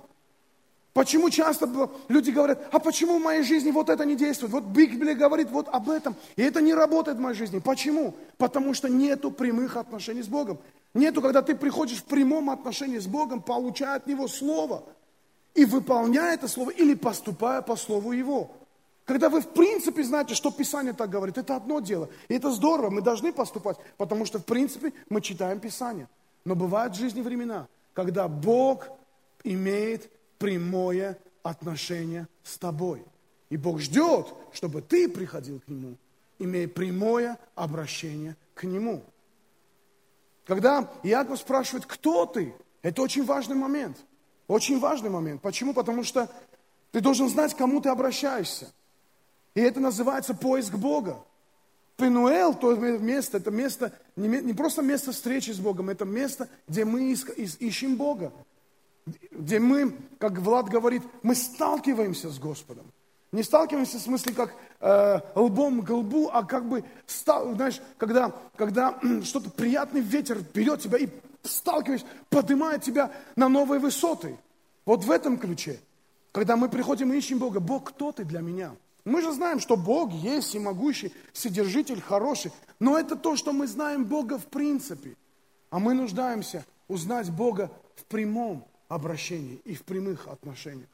[0.95, 1.69] Почему часто
[2.07, 4.53] люди говорят, а почему в моей жизни вот это не действует?
[4.53, 7.59] Вот Библия говорит вот об этом, и это не работает в моей жизни.
[7.59, 8.15] Почему?
[8.37, 10.57] Потому что нету прямых отношений с Богом.
[10.93, 14.85] Нету, когда ты приходишь в прямом отношении с Богом, получая от Него Слово,
[15.53, 18.51] и выполняя это Слово, или поступая по Слову Его.
[19.03, 22.07] Когда вы в принципе знаете, что Писание так говорит, это одно дело.
[22.29, 26.07] И это здорово, мы должны поступать, потому что в принципе мы читаем Писание.
[26.45, 28.87] Но бывают в жизни времена, когда Бог
[29.43, 33.03] имеет прямое отношение с тобой.
[33.49, 35.97] И Бог ждет, чтобы ты приходил к Нему,
[36.39, 39.03] имея прямое обращение к Нему.
[40.45, 43.97] Когда Иаков спрашивает, кто ты, это очень важный момент.
[44.47, 45.41] Очень важный момент.
[45.41, 45.73] Почему?
[45.73, 46.29] Потому что
[46.91, 48.71] ты должен знать, к кому ты обращаешься.
[49.53, 51.17] И это называется поиск Бога.
[51.97, 57.11] Пенуэл, то место, это место, не просто место встречи с Богом, это место, где мы
[57.13, 58.33] ищем Бога
[59.31, 62.85] где мы, как Влад говорит, мы сталкиваемся с Господом.
[63.31, 68.33] Не сталкиваемся в смысле как э, лбом к лбу, а как бы, стал, знаешь, когда,
[68.55, 71.09] когда что-то приятный ветер берет тебя и
[71.43, 74.37] сталкиваешь, поднимает тебя на новые высоты.
[74.85, 75.79] Вот в этом ключе.
[76.31, 78.75] Когда мы приходим и ищем Бога, Бог, кто ты для меня?
[79.03, 82.51] Мы же знаем, что Бог есть и могущий, Вседержитель хороший.
[82.79, 85.15] Но это то, что мы знаем Бога в принципе.
[85.69, 90.89] А мы нуждаемся узнать Бога в прямом обращении и в прямых отношениях.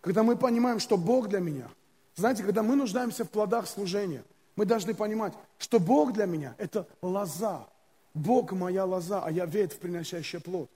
[0.00, 1.68] Когда мы понимаем, что Бог для меня,
[2.14, 6.86] знаете, когда мы нуждаемся в плодах служения, мы должны понимать, что Бог для меня– это
[7.02, 7.66] лоза.
[8.14, 10.70] Бог моя лоза, а я ветвь, приносящая плод.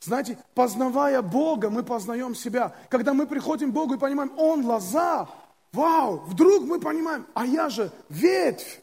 [0.00, 2.74] Знаете, познавая Бога, мы познаем себя.
[2.88, 5.28] Когда мы приходим к Богу и понимаем, Он лоза,
[5.72, 8.80] вау, вдруг мы понимаем, а я же ветвь.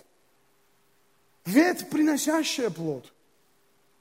[1.46, 3.12] Ветвь, приносящая плод.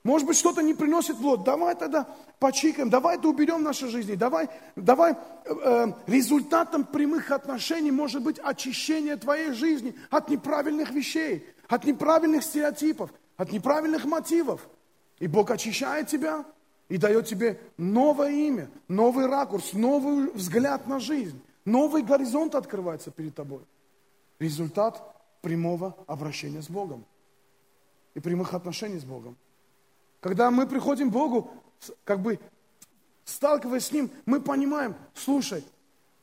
[0.02, 1.44] Может быть, что-то не приносит плод.
[1.44, 2.06] Давай тогда
[2.38, 4.14] почикаем, давай это уберем в нашей жизни.
[4.14, 11.44] Давай, давай э, э, результатом прямых отношений может быть очищение твоей жизни от неправильных вещей,
[11.68, 14.66] от неправильных стереотипов, от неправильных мотивов.
[15.18, 16.46] И Бог очищает тебя
[16.88, 21.40] и дает тебе новое имя, новый ракурс, новый взгляд на жизнь.
[21.66, 23.60] Новый горизонт открывается перед тобой.
[24.38, 25.02] Результат
[25.42, 27.04] прямого обращения с Богом
[28.14, 29.36] и прямых отношений с Богом.
[30.20, 31.50] Когда мы приходим к Богу,
[32.04, 32.38] как бы
[33.24, 35.64] сталкиваясь с Ним, мы понимаем, слушай,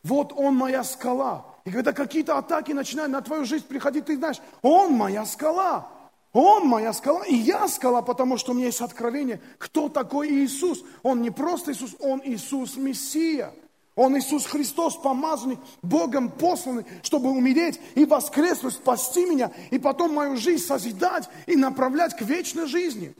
[0.03, 1.45] вот Он моя скала.
[1.65, 5.89] И когда какие-то атаки начинают на твою жизнь приходить, ты знаешь, Он моя скала.
[6.33, 10.83] Он моя скала, и я скала, потому что у меня есть откровение, кто такой Иисус.
[11.01, 13.51] Он не просто Иисус, Он Иисус Мессия.
[13.95, 20.37] Он Иисус Христос, помазанный, Богом посланный, чтобы умереть и воскреснуть, спасти меня, и потом мою
[20.37, 23.15] жизнь созидать и направлять к вечной жизни.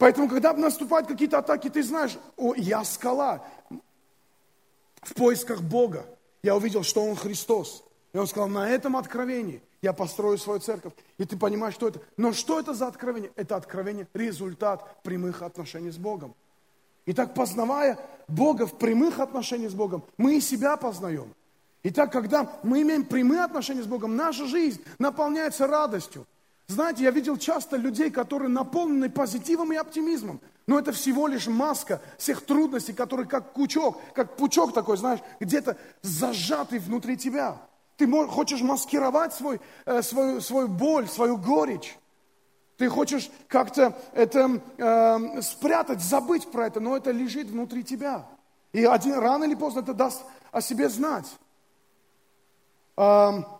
[0.00, 3.44] Поэтому, когда наступают какие-то атаки, ты знаешь, о, я скала
[5.02, 6.06] в поисках Бога.
[6.42, 7.84] Я увидел, что Он Христос.
[8.14, 10.94] И Он сказал, на этом откровении я построю свою церковь.
[11.18, 12.00] И ты понимаешь, что это.
[12.16, 13.30] Но что это за откровение?
[13.36, 16.34] Это откровение, результат прямых отношений с Богом.
[17.04, 21.34] И так познавая Бога в прямых отношениях с Богом, мы и себя познаем.
[21.82, 26.26] И так, когда мы имеем прямые отношения с Богом, наша жизнь наполняется радостью.
[26.70, 30.40] Знаете, я видел часто людей, которые наполнены позитивом и оптимизмом.
[30.68, 35.76] Но это всего лишь маска всех трудностей, которые как кучок, как пучок такой, знаешь, где-то
[36.02, 37.56] зажатый внутри тебя.
[37.96, 41.98] Ты хочешь маскировать свой, э, свою, свою боль, свою горечь.
[42.76, 48.28] Ты хочешь как-то это э, спрятать, забыть про это, но это лежит внутри тебя.
[48.72, 51.26] И один, рано или поздно это даст о себе знать.
[52.96, 53.59] Э, видели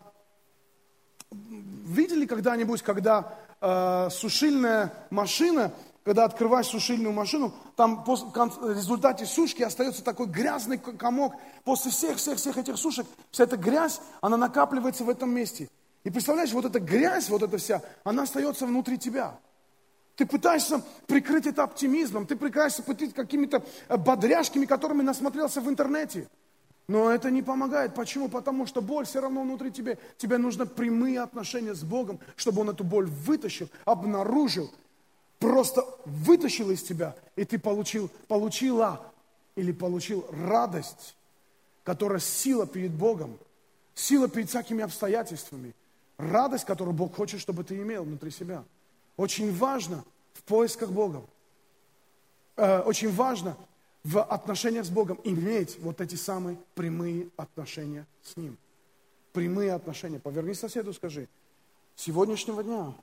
[2.30, 5.72] когда-нибудь, когда э, сушильная машина,
[6.04, 11.34] когда открываешь сушильную машину, там в результате сушки остается такой грязный комок.
[11.64, 15.68] После всех-всех-всех этих сушек вся эта грязь, она накапливается в этом месте.
[16.04, 19.36] И представляешь, вот эта грязь, вот эта вся, она остается внутри тебя.
[20.14, 26.28] Ты пытаешься прикрыть это оптимизмом, ты пытаешься прикрыть какими-то э, бодряшками, которыми насмотрелся в интернете.
[26.88, 27.94] Но это не помогает.
[27.94, 28.28] Почему?
[28.28, 29.96] Потому что боль все равно внутри тебя.
[30.16, 34.70] Тебе нужны прямые отношения с Богом, чтобы Он эту боль вытащил, обнаружил,
[35.38, 39.12] просто вытащил из тебя, и ты получил, получила
[39.56, 41.16] или получил радость,
[41.84, 43.38] которая сила перед Богом,
[43.94, 45.74] сила перед всякими обстоятельствами,
[46.18, 48.64] радость, которую Бог хочет, чтобы ты имел внутри себя.
[49.16, 51.22] Очень важно в поисках Бога.
[52.56, 53.56] Э, очень важно
[54.02, 58.56] в отношениях с Богом иметь вот эти самые прямые отношения с Ним.
[59.32, 60.18] Прямые отношения.
[60.18, 61.28] Поверни соседу, скажи,
[61.96, 62.94] с сегодняшнего дня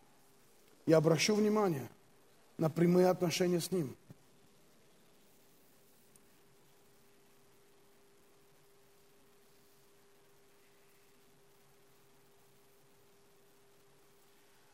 [0.86, 1.88] я обращу внимание
[2.58, 3.96] на прямые отношения с Ним.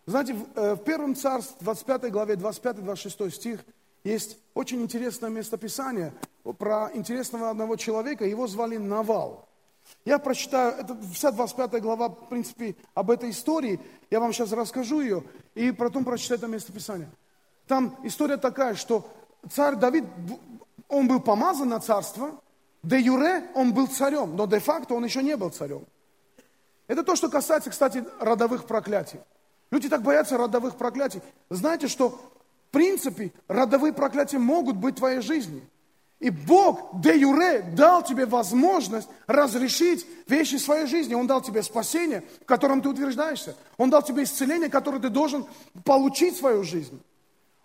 [0.06, 3.66] Знаете, в, э, первом царстве, 25 главе, 25-26 стих–
[4.04, 6.13] есть очень интересное местописание
[6.58, 9.48] про интересного одного человека, его звали Навал.
[10.06, 13.80] Я прочитаю, это вся 25 глава, в принципе, об этой истории.
[14.10, 15.24] Я вам сейчас расскажу ее,
[15.56, 17.10] и потом прочитаю это местописание.
[17.68, 19.10] Там история такая, что
[19.50, 20.06] царь Давид,
[20.89, 22.42] он был помазан на царство,
[22.82, 25.86] де юре он был царем, но де-факто он еще не был царем.
[26.88, 29.20] Это то, что касается, кстати, родовых проклятий.
[29.72, 31.22] Люди так боятся родовых проклятий.
[31.50, 32.20] Знаете, что
[32.74, 35.64] принципе, родовые проклятия могут быть в твоей жизни.
[36.20, 41.14] И Бог, де юре, дал тебе возможность разрешить вещи своей жизни.
[41.14, 43.56] Он дал тебе спасение, в котором ты утверждаешься.
[43.78, 45.46] Он дал тебе исцеление, которое ты должен
[45.84, 47.02] получить в свою жизнь.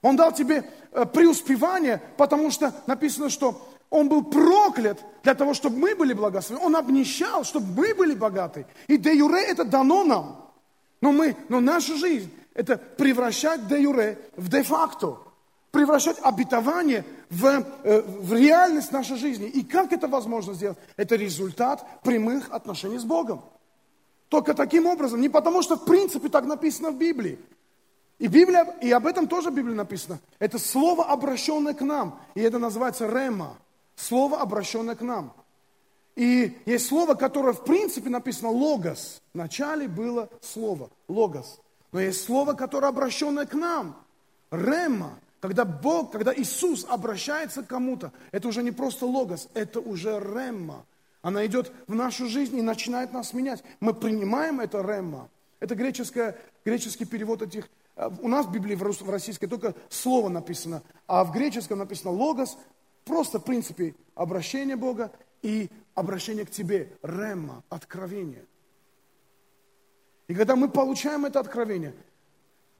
[0.02, 5.78] Он дал тебе э, преуспевание, потому что написано, что он был проклят для того, чтобы
[5.78, 6.66] мы были благословены.
[6.66, 8.66] Он обнищал, чтобы мы были богаты.
[8.88, 10.50] И де юре это дано нам.
[11.00, 15.18] Но мы, но наша жизнь это превращать де юре в де факто.
[15.70, 19.46] Превращать обетование в, э, в реальность нашей жизни.
[19.46, 20.76] И как это возможно сделать?
[20.96, 23.44] Это результат прямых отношений с Богом.
[24.28, 27.38] Только таким образом, не потому что в принципе так написано в Библии.
[28.18, 30.18] И Библия, и об этом тоже в Библии написано.
[30.40, 32.18] Это слово, обращенное к нам.
[32.34, 33.56] И это называется рема.
[33.94, 35.32] Слово, обращенное к нам.
[36.16, 39.22] И есть слово, которое в принципе написано логос.
[39.32, 41.60] Вначале было слово, логос.
[41.92, 43.96] Но есть слово, которое обращенное к нам.
[44.50, 45.18] Рема.
[45.40, 50.84] Когда Бог, когда Иисус обращается к кому-то, это уже не просто логос, это уже ремма.
[51.22, 53.62] Она идет в нашу жизнь и начинает нас менять.
[53.80, 55.28] Мы принимаем это ремма.
[55.60, 60.82] Это греческое, греческий перевод этих Э, у нас в Библии, в российской, только слово написано,
[61.06, 62.56] а в греческом написано логос,
[63.04, 68.44] просто в принципе обращение Бога и обращение к тебе, рема, откровение.
[70.28, 71.94] И когда мы получаем это откровение,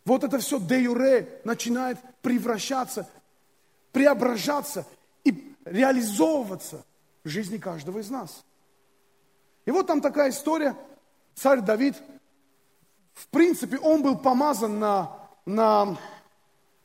[0.05, 3.09] вот это все де юре начинает превращаться,
[3.93, 4.87] преображаться
[5.25, 6.85] и реализовываться
[7.25, 8.45] в жизни каждого из нас.
[9.67, 10.77] И вот там такая история.
[11.35, 11.97] Царь Давид
[13.19, 15.11] в принципе, он был помазан на,
[15.45, 15.99] на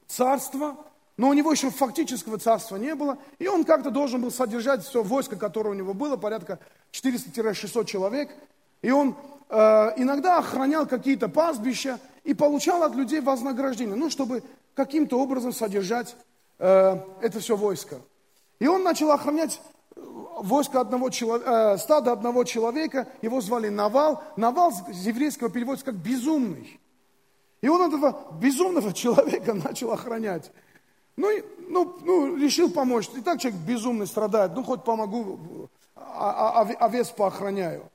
[0.08, 0.76] царство,
[1.16, 5.04] но у него еще фактического царства не было, и он как-то должен был содержать все
[5.04, 6.58] войско, которое у него было, порядка
[6.92, 8.36] 400-600 человек,
[8.82, 9.16] и он
[9.50, 14.44] э, иногда охранял какие-то пастбища и получал от людей вознаграждение, ну, чтобы
[14.76, 16.16] каким-то образом содержать
[16.60, 17.98] э, это все войско.
[18.60, 19.62] И он начал охранять
[19.96, 24.24] войско одного человека, э, стада одного человека, его звали Навал.
[24.36, 26.80] Навал с еврейского переводится как безумный.
[27.62, 30.52] И он этого безумного человека начал охранять.
[31.16, 31.30] Ну,
[31.70, 33.10] ну, ну, решил помочь.
[33.16, 37.90] И так человек безумный страдает, ну, хоть помогу, а, а, а, овец поохраняю.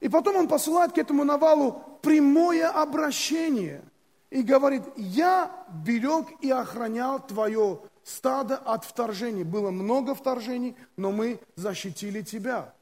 [0.00, 3.82] И потом он посылает к этому Навалу прямое обращение
[4.30, 5.50] и говорит, я
[5.84, 9.44] берег и охранял твое стадо от вторжений.
[9.44, 12.74] Было много вторжений, но мы защитили тебя.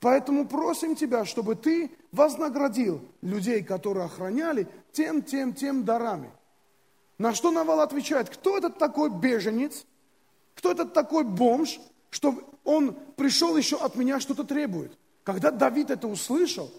[0.00, 6.30] Поэтому просим тебя, чтобы ты вознаградил людей, которые охраняли, тем, тем, тем дарами.
[7.18, 9.86] На что Навал отвечает, кто этот такой беженец,
[10.54, 11.80] кто этот такой бомж,
[12.10, 14.96] что он пришел еще от меня что-то требует.
[15.26, 16.70] Когда Давид это услышал,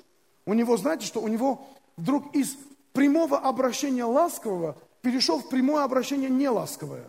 [0.45, 2.57] у него, знаете, что у него вдруг из
[2.93, 7.03] прямого обращения ласкового перешел в прямое обращение неласковое.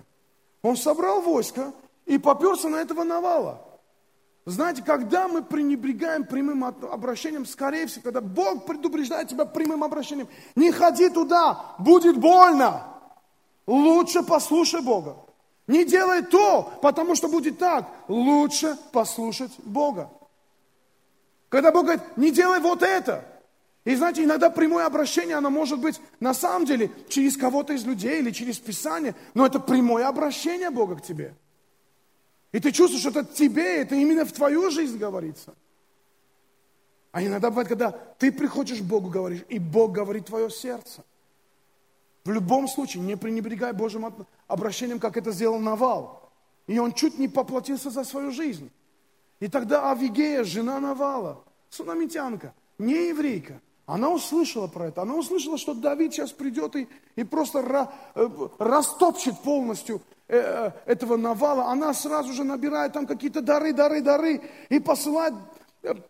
[0.62, 1.72] Он собрал войско
[2.06, 3.64] и поперся на этого навала.
[4.46, 10.72] Знаете, когда мы пренебрегаем прямым обращением, скорее всего, когда Бог предупреждает тебя прямым обращением, не
[10.72, 12.82] ходи туда, будет больно.
[13.64, 15.16] Лучше послушай Бога.
[15.68, 17.88] Не делай то, потому что будет так.
[18.08, 20.10] Лучше послушать Бога.
[21.48, 23.24] Когда Бог говорит, не делай вот это,
[23.84, 28.18] и знаете, иногда прямое обращение, оно может быть на самом деле через кого-то из людей
[28.18, 31.34] или через Писание, но это прямое обращение Бога к тебе.
[32.52, 35.54] И ты чувствуешь, что это тебе, это именно в твою жизнь говорится.
[37.12, 41.02] А иногда бывает, когда ты приходишь к Богу, говоришь, и Бог говорит твое сердце.
[42.24, 44.04] В любом случае, не пренебрегай Божьим
[44.46, 46.30] обращением, как это сделал Навал.
[46.66, 48.70] И он чуть не поплатился за свою жизнь.
[49.40, 55.00] И тогда Авигея, жена Навала, сунамитянка, не еврейка, она услышала про это.
[55.00, 60.70] Она услышала, что Давид сейчас придет и, и просто ра, э, растопчет полностью э, э,
[60.84, 61.70] этого навала.
[61.72, 65.32] Она сразу же набирает там какие-то дары, дары, дары и посылает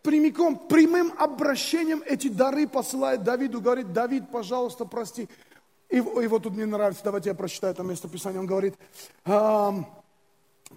[0.02, 3.60] прямиком, прямым обращением эти дары посылает Давиду.
[3.60, 5.28] Говорит, Давид, пожалуйста, прости.
[5.88, 8.40] И, и вот тут мне нравится, давайте я прочитаю это местописание.
[8.40, 8.74] Он говорит,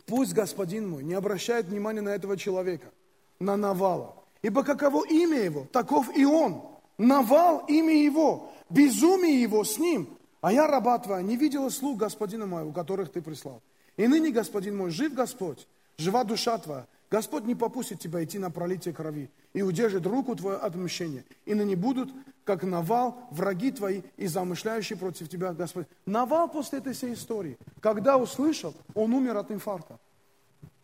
[0.05, 2.91] пусть господин мой не обращает внимания на этого человека,
[3.39, 4.15] на Навала.
[4.41, 6.63] Ибо каково имя его, таков и он.
[6.97, 10.17] Навал имя его, безумие его с ним.
[10.41, 13.61] А я, раба твоя, не видела слуг господина моего, которых ты прислал.
[13.97, 16.87] И ныне, господин мой, жив Господь, жива душа твоя.
[17.11, 21.25] Господь не попустит тебя идти на пролитие крови и удержит руку твою от мщения.
[21.43, 22.09] И ныне будут,
[22.45, 25.87] как Навал, враги твои и замышляющие против тебя, Господь.
[26.05, 29.99] Навал после этой всей истории, когда услышал, он умер от инфаркта.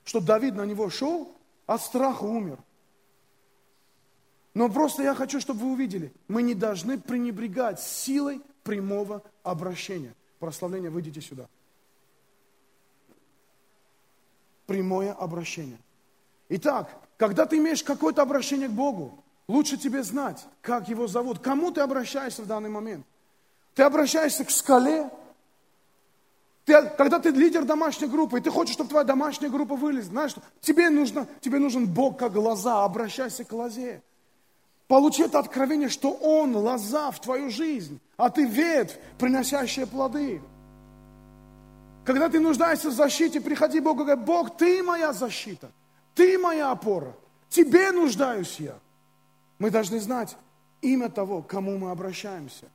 [0.03, 1.33] Что Давид на него шел,
[1.65, 2.59] от страха умер.
[4.53, 10.13] Но просто я хочу, чтобы вы увидели, мы не должны пренебрегать силой прямого обращения.
[10.39, 11.47] Прославление, выйдите сюда.
[14.65, 15.77] Прямое обращение.
[16.49, 21.71] Итак, когда ты имеешь какое-то обращение к Богу, лучше тебе знать, как его зовут, кому
[21.71, 23.05] ты обращаешься в данный момент.
[23.75, 25.09] Ты обращаешься к скале,
[26.67, 30.35] ты, когда ты лидер домашней группы, и ты хочешь, чтобы твоя домашняя группа вылезла, знаешь,
[30.59, 34.03] тебе, нужно, тебе нужен Бог как глаза, обращайся к лозе.
[34.89, 40.41] Получи это откровение, что Он лоза в твою жизнь, а ты ветвь, приносящая плоды.
[42.03, 45.71] Когда ты нуждаешься в защите, приходи к Богу и говори, Бог, ты моя защита,
[46.17, 47.15] ты моя опора,
[47.47, 48.79] тебе нуждаюсь я.
[49.59, 50.35] Мы должны знать
[50.81, 52.65] имя того, к кому мы обращаемся.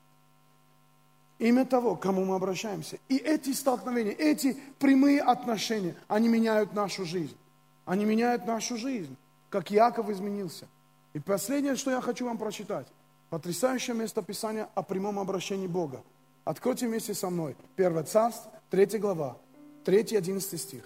[1.41, 2.99] Имя того, к кому мы обращаемся.
[3.09, 7.37] И эти столкновения, эти прямые отношения, они меняют нашу жизнь.
[7.85, 9.17] Они меняют нашу жизнь,
[9.51, 10.69] как Яков изменился.
[11.13, 12.87] И последнее, что я хочу вам прочитать.
[13.29, 16.05] Потрясающее местописание о прямом обращении Бога.
[16.45, 17.57] Откройте вместе со мной.
[17.75, 19.37] Первое царство, 3 глава,
[19.85, 20.85] 3-11 стих.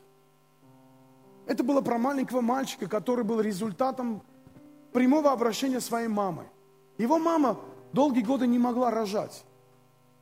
[1.47, 4.23] Это было про маленького мальчика, который был результатом
[4.93, 6.47] прямого обращения своей мамой.
[6.99, 7.59] Его мама
[7.93, 9.45] долгие годы не могла рожать.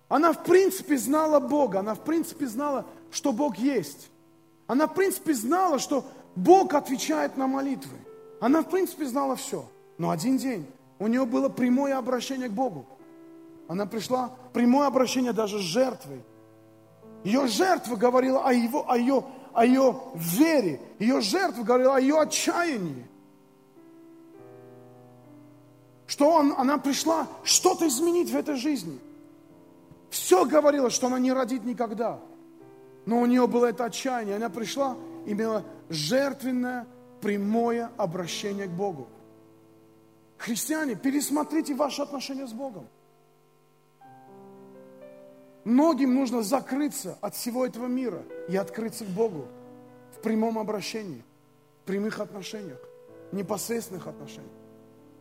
[0.08, 4.10] Она в принципе знала Бога, она в принципе знала, что Бог есть.
[4.66, 6.04] Она в принципе знала, что
[6.36, 7.96] Бог отвечает на молитвы.
[8.40, 9.64] Она в принципе знала все.
[9.96, 10.66] Но один день
[10.98, 12.86] у нее было прямое обращение к Богу.
[13.68, 16.22] Она пришла, прямое обращение даже с жертвой.
[17.24, 20.80] Ее жертва говорила о, его, о, ее, о ее вере.
[20.98, 23.06] Ее жертва говорила о ее отчаянии.
[26.06, 28.98] Что он, она пришла что-то изменить в этой жизни.
[30.10, 32.20] Все говорило, что она не родит никогда.
[33.06, 34.36] Но у нее было это отчаяние.
[34.36, 34.96] Она пришла,
[35.26, 36.86] имела жертвенное,
[37.20, 39.08] прямое обращение к Богу.
[40.36, 42.86] Христиане, пересмотрите ваши отношения с Богом.
[45.64, 49.46] Многим нужно закрыться от всего этого мира и открыться к Богу
[50.16, 51.22] в прямом обращении,
[51.82, 52.78] в прямых отношениях,
[53.32, 54.52] непосредственных отношениях.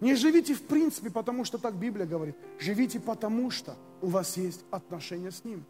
[0.01, 2.35] Не живите в принципе, потому что так Библия говорит.
[2.59, 5.63] Живите потому, что у вас есть отношения с Ним.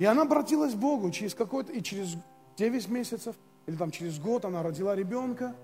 [0.00, 2.16] И она обратилась к Богу через какой-то, и через
[2.56, 5.54] 9 месяцев, или там через год она родила ребенка.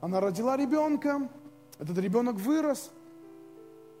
[0.00, 1.28] Она родила ребенка,
[1.78, 2.90] этот ребенок вырос.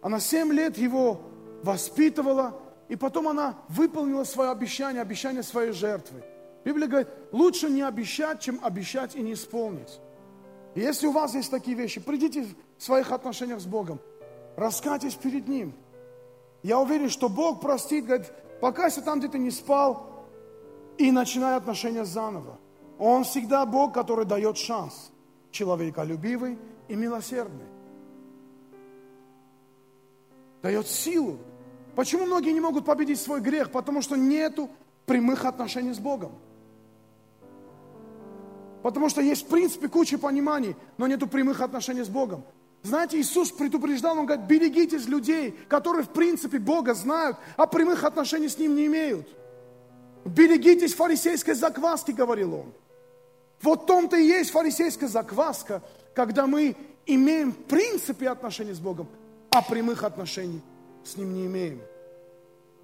[0.00, 1.20] Она 7 лет его
[1.62, 6.22] воспитывала, и потом она выполнила свое обещание, обещание своей жертвы.
[6.64, 10.00] Библия говорит, лучше не обещать, чем обещать и не исполнить.
[10.74, 12.46] И если у вас есть такие вещи, придите
[12.78, 14.00] в своих отношениях с Богом,
[14.56, 15.74] раскайтесь перед Ним.
[16.62, 20.26] Я уверен, что Бог простит, говорит, покайся там, где ты не спал,
[20.98, 22.58] и начинай отношения заново.
[22.98, 25.10] Он всегда Бог, который дает шанс.
[25.50, 26.58] Человеколюбивый
[26.88, 27.66] и милосердный.
[30.62, 31.38] Дает силу
[31.94, 33.70] Почему многие не могут победить свой грех?
[33.70, 34.70] Потому что нету
[35.06, 36.32] прямых отношений с Богом.
[38.82, 42.44] Потому что есть в принципе куча пониманий, но нету прямых отношений с Богом.
[42.82, 48.48] Знаете, Иисус предупреждал, Он говорит, берегитесь людей, которые в принципе Бога знают, а прямых отношений
[48.48, 49.28] с Ним не имеют.
[50.24, 52.72] Берегитесь фарисейской закваски, говорил Он.
[53.60, 55.82] Вот в том-то и есть фарисейская закваска,
[56.14, 56.74] когда мы
[57.06, 59.06] имеем в принципе отношения с Богом,
[59.50, 60.60] а прямых отношений
[61.04, 61.82] с ним не имеем.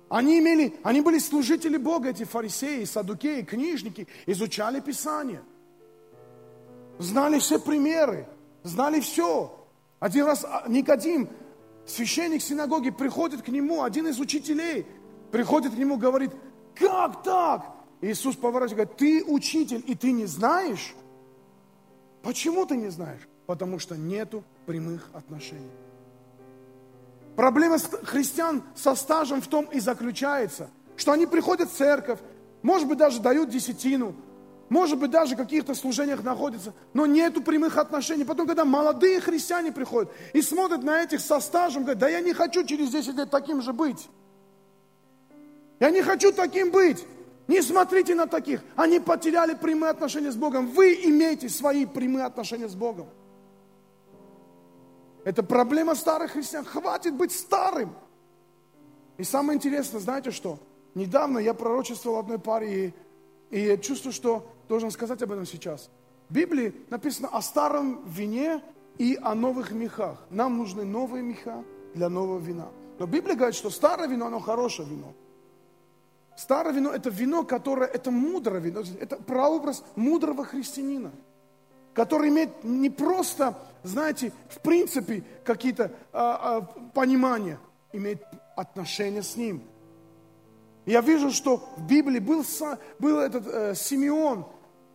[0.09, 5.43] Они, имели, они были служители Бога, эти фарисеи, садукеи, книжники, изучали Писание.
[6.99, 8.27] Знали все примеры,
[8.63, 9.55] знали все.
[10.01, 11.29] Один раз а, Никодим,
[11.87, 14.87] священник синагоги, приходит к нему, один из учителей,
[15.31, 16.33] приходит к нему, говорит,
[16.75, 17.75] как так?
[18.01, 20.95] Иисус поворачивает, говорит, ты учитель, и ты не знаешь?
[22.23, 23.29] Почему ты не знаешь?
[23.47, 25.71] Потому что нету прямых отношений.
[27.39, 32.19] Проблема христиан со стажем в том и заключается, что они приходят в церковь,
[32.63, 34.17] может быть, даже дают десятину,
[34.69, 38.25] может быть, даже в каких-то служениях находятся, но нету прямых отношений.
[38.25, 42.33] Потом, когда молодые христиане приходят и смотрят на этих со стажем, говорят, да я не
[42.33, 44.09] хочу через 10 лет таким же быть.
[45.79, 47.07] Я не хочу таким быть.
[47.47, 48.63] Не смотрите на таких.
[48.75, 50.67] Они потеряли прямые отношения с Богом.
[50.67, 53.07] Вы имеете свои прямые отношения с Богом.
[55.29, 56.65] Это проблема старых христиан.
[56.65, 57.95] Хватит быть старым.
[59.19, 60.59] И самое интересное, знаете что?
[60.95, 62.95] Недавно я пророчествовал одной паре,
[63.51, 65.91] и, и я чувствую, что должен сказать об этом сейчас.
[66.31, 68.63] В Библии написано о старом вине
[68.97, 70.19] и о новых мехах.
[70.31, 71.63] Нам нужны новые меха
[71.93, 72.69] для нового вина.
[72.99, 75.13] Но Библия говорит, что старое вино, оно хорошее вино.
[76.39, 81.13] Старое вино– это вино, которое, это мудрое вино, это прообраз мудрого христианина,
[81.99, 86.61] который имеет не просто знаете, в принципе какие-то а, а,
[86.95, 87.59] понимания,
[87.93, 88.23] имеет
[88.55, 89.65] отношение с ним.
[90.87, 92.45] Я вижу, что в Библии был,
[93.01, 94.47] был этот э, Симеон,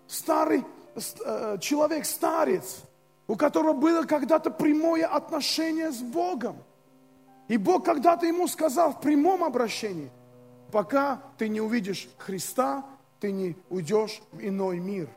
[0.08, 0.64] старый
[0.96, 2.84] э, человек, старец,
[3.28, 6.56] у которого было когда-то прямое отношение с Богом.
[7.50, 10.10] И Бог когда-то ему сказал в прямом обращении,
[10.72, 12.86] пока ты не увидишь Христа,
[13.20, 15.10] ты не уйдешь в иной мир.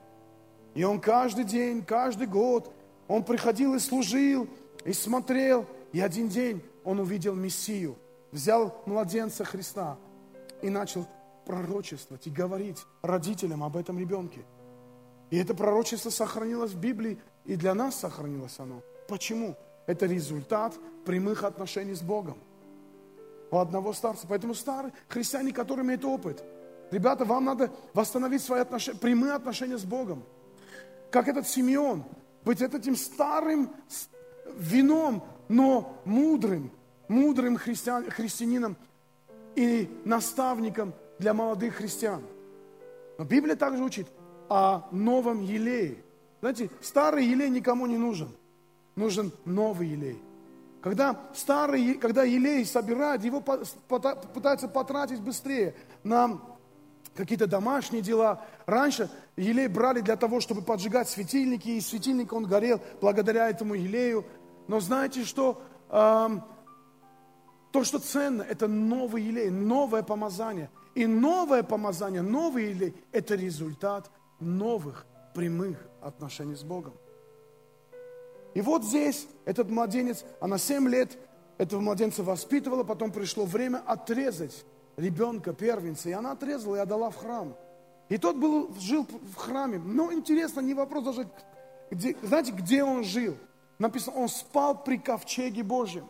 [0.77, 2.71] И он каждый день, каждый год
[3.09, 4.47] он приходил и служил,
[4.85, 5.65] и смотрел.
[5.93, 7.97] И один день он увидел Мессию,
[8.31, 9.97] взял младенца Христа
[10.61, 11.09] и начал
[11.47, 14.45] пророчествовать и говорить родителям об этом ребенке.
[15.31, 18.83] И это пророчество сохранилось в Библии, и для нас сохранилось оно.
[19.09, 19.57] Почему?
[19.87, 20.75] Это результат
[21.07, 22.37] прямых отношений с Богом.
[23.51, 24.27] У одного старца.
[24.29, 26.45] Поэтому старые христиане, которые имеют опыт,
[26.91, 30.23] ребята, вам надо восстановить свои отношения, прямые отношения с Богом.
[31.11, 32.05] Как этот Симеон,
[32.45, 33.71] быть этим старым
[34.57, 36.71] вином, но мудрым,
[37.09, 38.77] мудрым христиан, христианином
[39.55, 42.23] и наставником для молодых христиан.
[43.19, 44.09] Но Библия также учит
[44.49, 45.97] о новом елее.
[46.41, 48.29] Знаете, старый елей никому не нужен.
[48.95, 50.21] Нужен новый елей.
[50.83, 56.39] Когда старый, когда елей собирают, его пытаются потратить быстрее на
[57.17, 58.45] какие-то домашние дела.
[58.67, 64.25] Раньше елей брали для того, чтобы поджигать светильники, и светильник он горел благодаря этому елею.
[64.69, 66.43] Но знаете, что эм,
[67.73, 70.71] то, что ценно, это новый елей, новое помазание.
[70.95, 74.11] И новое помазание, новый елей– это результат
[74.41, 76.95] новых прямых отношений с Богом.
[78.55, 81.19] И вот здесь этот младенец, она 7 лет
[81.59, 84.65] этого младенца воспитывала, потом пришло время отрезать
[84.97, 87.55] ребенка, первенца, и она отрезала и отдала в храм.
[88.09, 89.79] И тот был, жил в храме.
[89.79, 91.29] Но интересно, не вопрос даже,
[91.91, 93.37] где, знаете, где он жил?
[93.79, 96.07] Написано, он спал при ковчеге Божьем.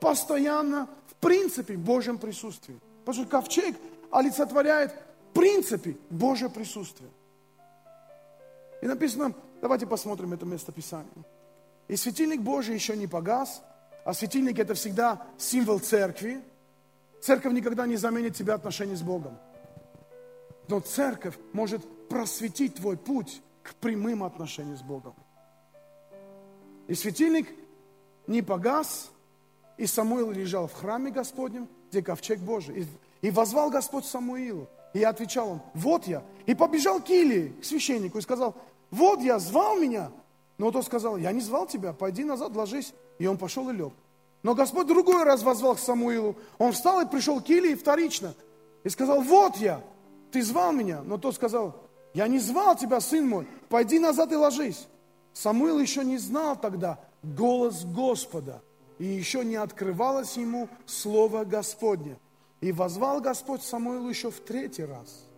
[0.00, 2.78] Постоянно, в принципе, в Божьем присутствии.
[3.04, 3.76] Потому что ковчег
[4.10, 7.10] олицетворяет в принципе Божье присутствие.
[8.80, 11.24] И написано, давайте посмотрим это место Писания.
[11.88, 13.62] И светильник Божий еще не погас,
[14.04, 16.42] а светильник это всегда символ церкви.
[17.20, 19.38] Церковь никогда не заменит тебя отношения с Богом.
[20.68, 25.14] Но церковь может просветить твой путь к прямым отношениям с Богом.
[26.86, 27.48] И светильник
[28.26, 29.10] не погас,
[29.76, 32.82] и Самуил лежал в храме Господнем, где ковчег Божий.
[33.22, 34.68] И, и возвал Господь Самуилу.
[34.94, 36.22] И отвечал он, вот я.
[36.46, 38.54] И побежал к Илии, к священнику, и сказал,
[38.90, 40.10] вот я, звал меня.
[40.56, 42.92] Но тот сказал, я не звал тебя, пойди назад, ложись.
[43.18, 43.92] И он пошел и лег.
[44.42, 46.36] Но Господь другой раз возвал к Самуилу.
[46.58, 48.34] Он встал и пришел к Илии вторично.
[48.84, 49.82] И сказал, вот я,
[50.30, 51.02] ты звал меня.
[51.02, 54.86] Но тот сказал, я не звал тебя, сын мой, пойди назад и ложись.
[55.32, 58.62] Самуил еще не знал тогда голос Господа.
[58.98, 62.18] И еще не открывалось ему слово Господне.
[62.60, 65.28] И возвал Господь Самуилу еще в третий раз.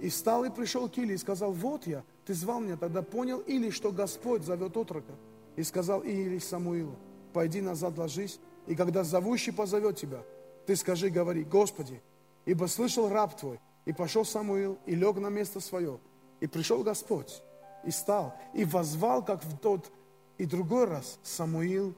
[0.00, 3.38] И встал и пришел к Илии и сказал, вот я, ты звал меня, тогда понял
[3.40, 5.12] Или, что Господь зовет отрока.
[5.56, 6.96] И сказал Или Самуилу,
[7.32, 10.22] пойди назад ложись, и когда зовущий позовет тебя,
[10.66, 12.02] ты скажи, говори, Господи,
[12.44, 15.98] ибо слышал раб твой, и пошел Самуил, и лег на место свое.
[16.40, 17.42] И пришел Господь,
[17.84, 19.90] и стал, и возвал, как в тот
[20.38, 21.94] и другой раз, Самуил,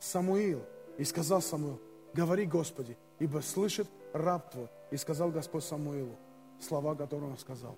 [0.00, 0.62] Самуил.
[0.98, 1.80] И сказал Самуил,
[2.14, 4.68] говори, Господи, ибо слышит раб твой.
[4.90, 6.16] И сказал Господь Самуилу
[6.60, 7.76] слова, которые он сказал.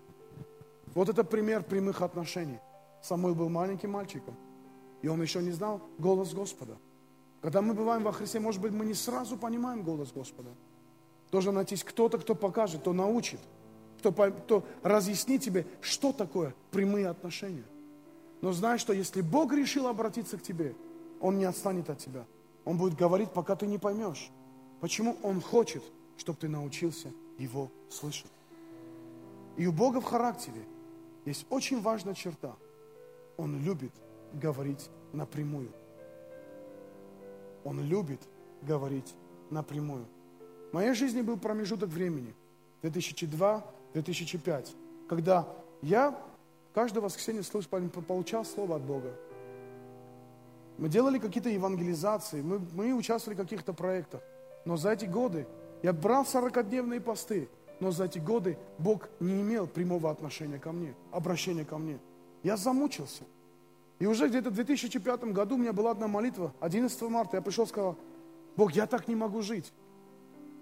[0.95, 2.59] Вот это пример прямых отношений.
[3.03, 4.37] Самуил был маленьким мальчиком,
[5.03, 6.77] и он еще не знал голос Господа.
[7.45, 10.49] Когда мы бываем во Христе, может быть, мы не сразу понимаем голос Господа.
[11.31, 13.39] Должен найтись кто-то, кто покажет, кто научит,
[13.99, 17.67] кто, кто разъяснит тебе, что такое прямые отношения.
[18.41, 20.75] Но знай, что если Бог решил обратиться к тебе,
[21.21, 22.25] Он не отстанет от тебя.
[22.65, 24.31] Он будет говорить, пока ты не поймешь.
[24.81, 25.83] Почему Он хочет,
[26.17, 28.33] чтобы ты научился Его слышать.
[29.59, 30.65] И у Бога в характере
[31.27, 32.57] есть очень важная черта.
[33.37, 33.93] Он любит
[34.33, 35.69] говорить напрямую.
[37.65, 38.21] Он любит
[38.63, 39.15] говорить
[39.51, 40.07] напрямую.
[40.71, 42.35] В моей жизни был промежуток времени,
[42.83, 44.69] 2002-2005,
[45.09, 45.49] когда
[45.83, 46.19] я
[46.75, 47.71] каждое воскресенье слышал,
[48.07, 49.13] получал слово от Бога.
[50.79, 54.21] Мы делали какие-то евангелизации, мы, мы участвовали в каких-то проектах.
[54.65, 55.47] Но за эти годы
[55.83, 57.49] я брал 40-дневные посты–
[57.81, 61.99] но за эти годы Бог не имел прямого отношения ко мне, обращения ко мне.
[62.43, 63.25] Я замучился.
[63.99, 67.65] И уже где-то в 2005 году у меня была одна молитва, 11 марта, я пришел
[67.65, 67.97] и сказал,
[68.57, 69.73] Бог, я так не могу жить.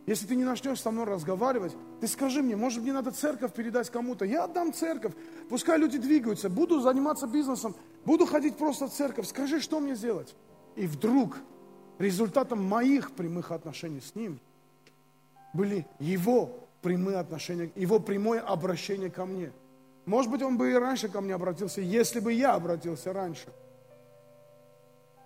[0.05, 3.89] Если ты не начнешь со мной разговаривать, ты скажи мне, может мне надо церковь передать
[3.89, 4.25] кому-то.
[4.25, 5.13] Я отдам церковь,
[5.49, 10.35] пускай люди двигаются, буду заниматься бизнесом, буду ходить просто в церковь, скажи, что мне сделать.
[10.75, 11.39] И вдруг
[11.99, 14.41] результатом моих прямых отношений с Ним
[15.55, 19.53] были Его прямые отношения, его прямое обращение ко мне.
[20.05, 23.53] Может быть, он бы и раньше ко мне обратился, если бы я обратился раньше.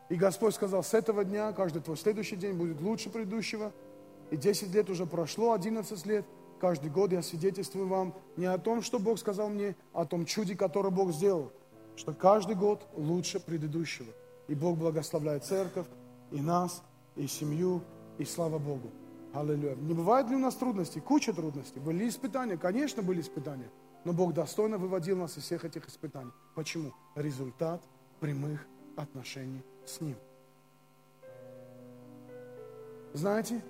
[0.09, 3.73] И Господь сказал, с этого дня каждый твой следующий день будет лучше предыдущего.
[4.31, 6.25] И 10 лет уже прошло, 11 лет.
[6.61, 10.25] Каждый год я свидетельствую вам не о том, что Бог сказал мне, а о том
[10.25, 11.53] чуде, которое Бог сделал.
[11.97, 14.09] Что каждый год лучше предыдущего.
[14.49, 15.87] И Бог благословляет церковь,
[16.31, 16.83] и нас,
[17.15, 17.83] и семью,
[18.19, 18.91] и слава Богу.
[19.33, 19.75] Аллилуйя.
[19.75, 21.01] Не бывает ли у нас трудностей?
[21.01, 21.81] Куча трудностей.
[21.81, 22.57] Были испытания?
[22.57, 23.71] Конечно, были испытания.
[24.07, 26.31] Но Бог достойно выводил нас из всех этих испытаний.
[26.55, 26.93] Почему?
[27.17, 27.83] Результат
[28.21, 30.15] прямых отношений с Ним.
[33.15, 33.65] Знаете,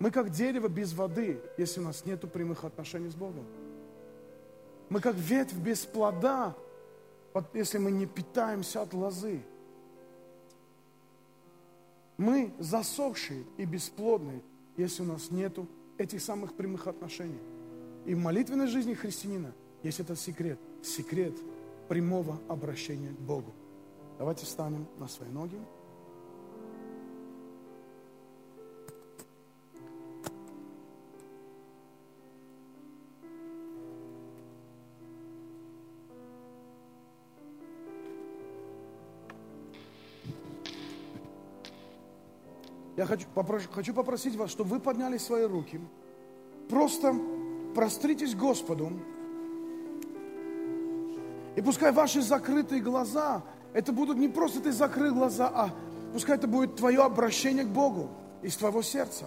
[0.00, 3.46] мы как дерево без воды, если у нас нет прямых отношений с Богом.
[4.88, 6.56] Мы как ветвь без плода,
[7.52, 9.40] если мы не питаемся от лозы.
[12.16, 14.42] Мы засохшие и бесплодные,
[14.76, 15.56] если у нас нет
[15.96, 17.38] этих самых прямых отношений.
[18.06, 19.52] И в молитвенной жизни христианина
[19.82, 20.58] есть этот секрет.
[20.82, 21.34] Секрет
[21.88, 23.52] прямого обращения к Богу.
[24.18, 25.58] Давайте встанем на свои ноги.
[42.96, 45.80] Я хочу, попрошу, хочу попросить вас, чтобы вы подняли свои руки.
[46.68, 47.12] Просто
[47.74, 48.92] простритесь Господу.
[51.56, 55.70] И пускай ваши закрытые глаза, это будут не просто ты закрыл глаза, а
[56.12, 58.08] пускай это будет твое обращение к Богу
[58.42, 59.26] из твоего сердца.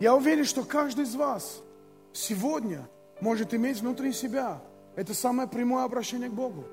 [0.00, 1.60] Я уверен, что каждый из вас
[2.12, 2.88] сегодня
[3.20, 4.60] может иметь внутри себя
[4.94, 6.64] это самое прямое обращение к Богу.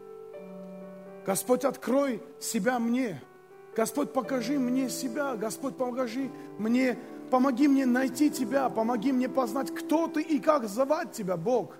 [1.25, 3.21] Господь, открой себя мне–
[3.75, 6.97] Господь, покажи мне себя, Господь, покажи мне,
[7.29, 11.75] помоги мне найти Тебя, помоги мне познать, кто Ты и как звать Тебя, Бог.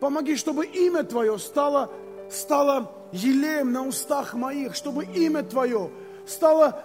[0.00, 1.92] Помоги, чтобы имя Твое стало,
[2.30, 5.90] стало елеем на устах моих, чтобы имя Твое
[6.26, 6.84] стало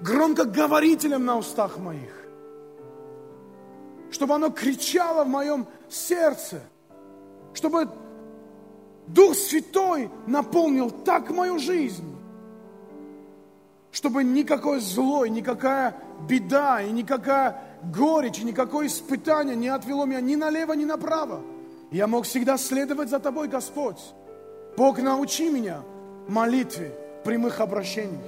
[0.00, 2.12] громкоговорителем на устах моих.
[4.10, 6.60] Чтобы оно кричало в моем сердце.
[7.54, 7.88] Чтобы
[9.06, 12.19] Дух Святой наполнил так мою жизнь
[13.92, 15.96] чтобы никакой злой, никакая
[16.28, 21.42] беда и никакая горечь, и никакое испытание не отвело меня ни налево, ни направо.
[21.90, 24.00] Я мог всегда следовать за Тобой, Господь.
[24.76, 25.82] Бог, научи меня
[26.28, 28.18] молитве прямых обращений.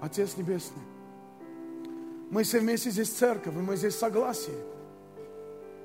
[0.00, 0.82] Отец Небесный,
[2.30, 4.56] мы все вместе здесь церковь, и мы здесь согласие.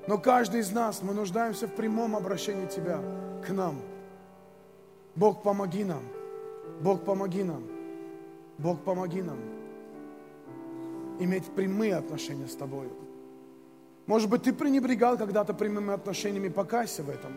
[0.06, 3.00] Но каждый из нас, мы нуждаемся в прямом обращении Тебя
[3.46, 3.80] к нам.
[5.14, 6.02] Бог, помоги нам.
[6.80, 7.64] Бог, помоги нам.
[8.58, 9.38] Бог, помоги нам
[11.18, 12.88] иметь прямые отношения с Тобой.
[14.06, 17.32] Может быть, ты пренебрегал когда-то прямыми отношениями, покайся в этом.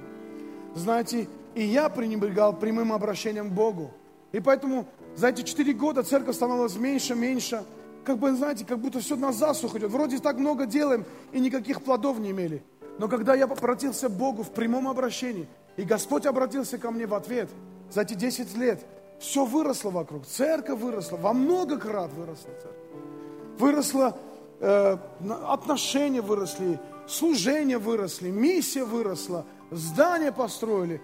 [0.76, 3.92] Знаете, и я пренебрегал прямым обращением к Богу.
[4.32, 7.64] И поэтому за эти четыре года церковь становилась меньше, меньше–
[8.08, 9.92] как бы, знаете, как будто все на засуху идет.
[9.92, 11.04] Вроде так много делаем
[11.34, 12.64] и никаких плодов не имели.
[13.00, 15.46] Но когда я обратился к Богу в прямом обращении,
[15.76, 17.50] и Господь обратился ко мне в ответ,
[17.92, 18.80] за эти 10 лет
[19.20, 20.26] все выросло вокруг.
[20.26, 23.60] Церковь выросла, во много крат выросла церковь.
[23.60, 24.18] Выросло,
[24.62, 24.98] э,
[25.46, 26.80] отношения выросли,
[27.10, 31.02] служения выросли, миссия выросла, здания построили.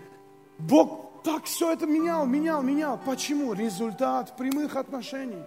[0.58, 2.98] Бог так все это менял, менял, менял.
[3.06, 3.52] Почему?
[3.52, 5.44] Результат прямых отношений.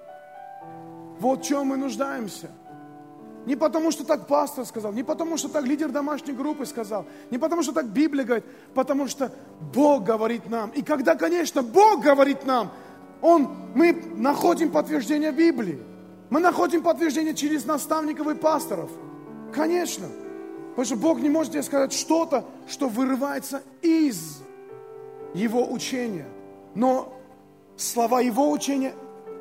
[1.19, 2.51] Вот в чем мы нуждаемся.
[3.47, 7.39] Не потому, что так пастор сказал, не потому, что так лидер домашней группы сказал, не
[7.39, 8.45] потому, что так Библия говорит,
[8.75, 9.33] потому что
[9.73, 10.71] Бог говорит нам.
[10.71, 12.73] И когда, конечно, Бог говорит нам,
[13.23, 15.79] он, мы находим подтверждение Библии.
[16.29, 18.91] Мы находим подтверждение через наставников и пасторов.
[19.55, 20.09] Конечно.
[20.71, 24.43] Потому что Бог не может тебе сказать что-то, что вырывается из
[25.35, 26.27] Его учения.
[26.75, 27.17] Но
[27.77, 28.93] слова Его учения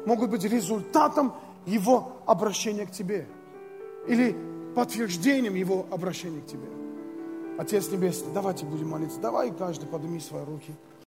[0.05, 1.34] могут быть результатом
[1.66, 3.28] его обращения к тебе.
[4.07, 4.36] Или
[4.76, 6.68] подтверждением Его обращения к тебе.
[7.57, 9.20] Отец Небесный, давайте будем молиться.
[9.20, 10.74] Давай каждый подними свои руки.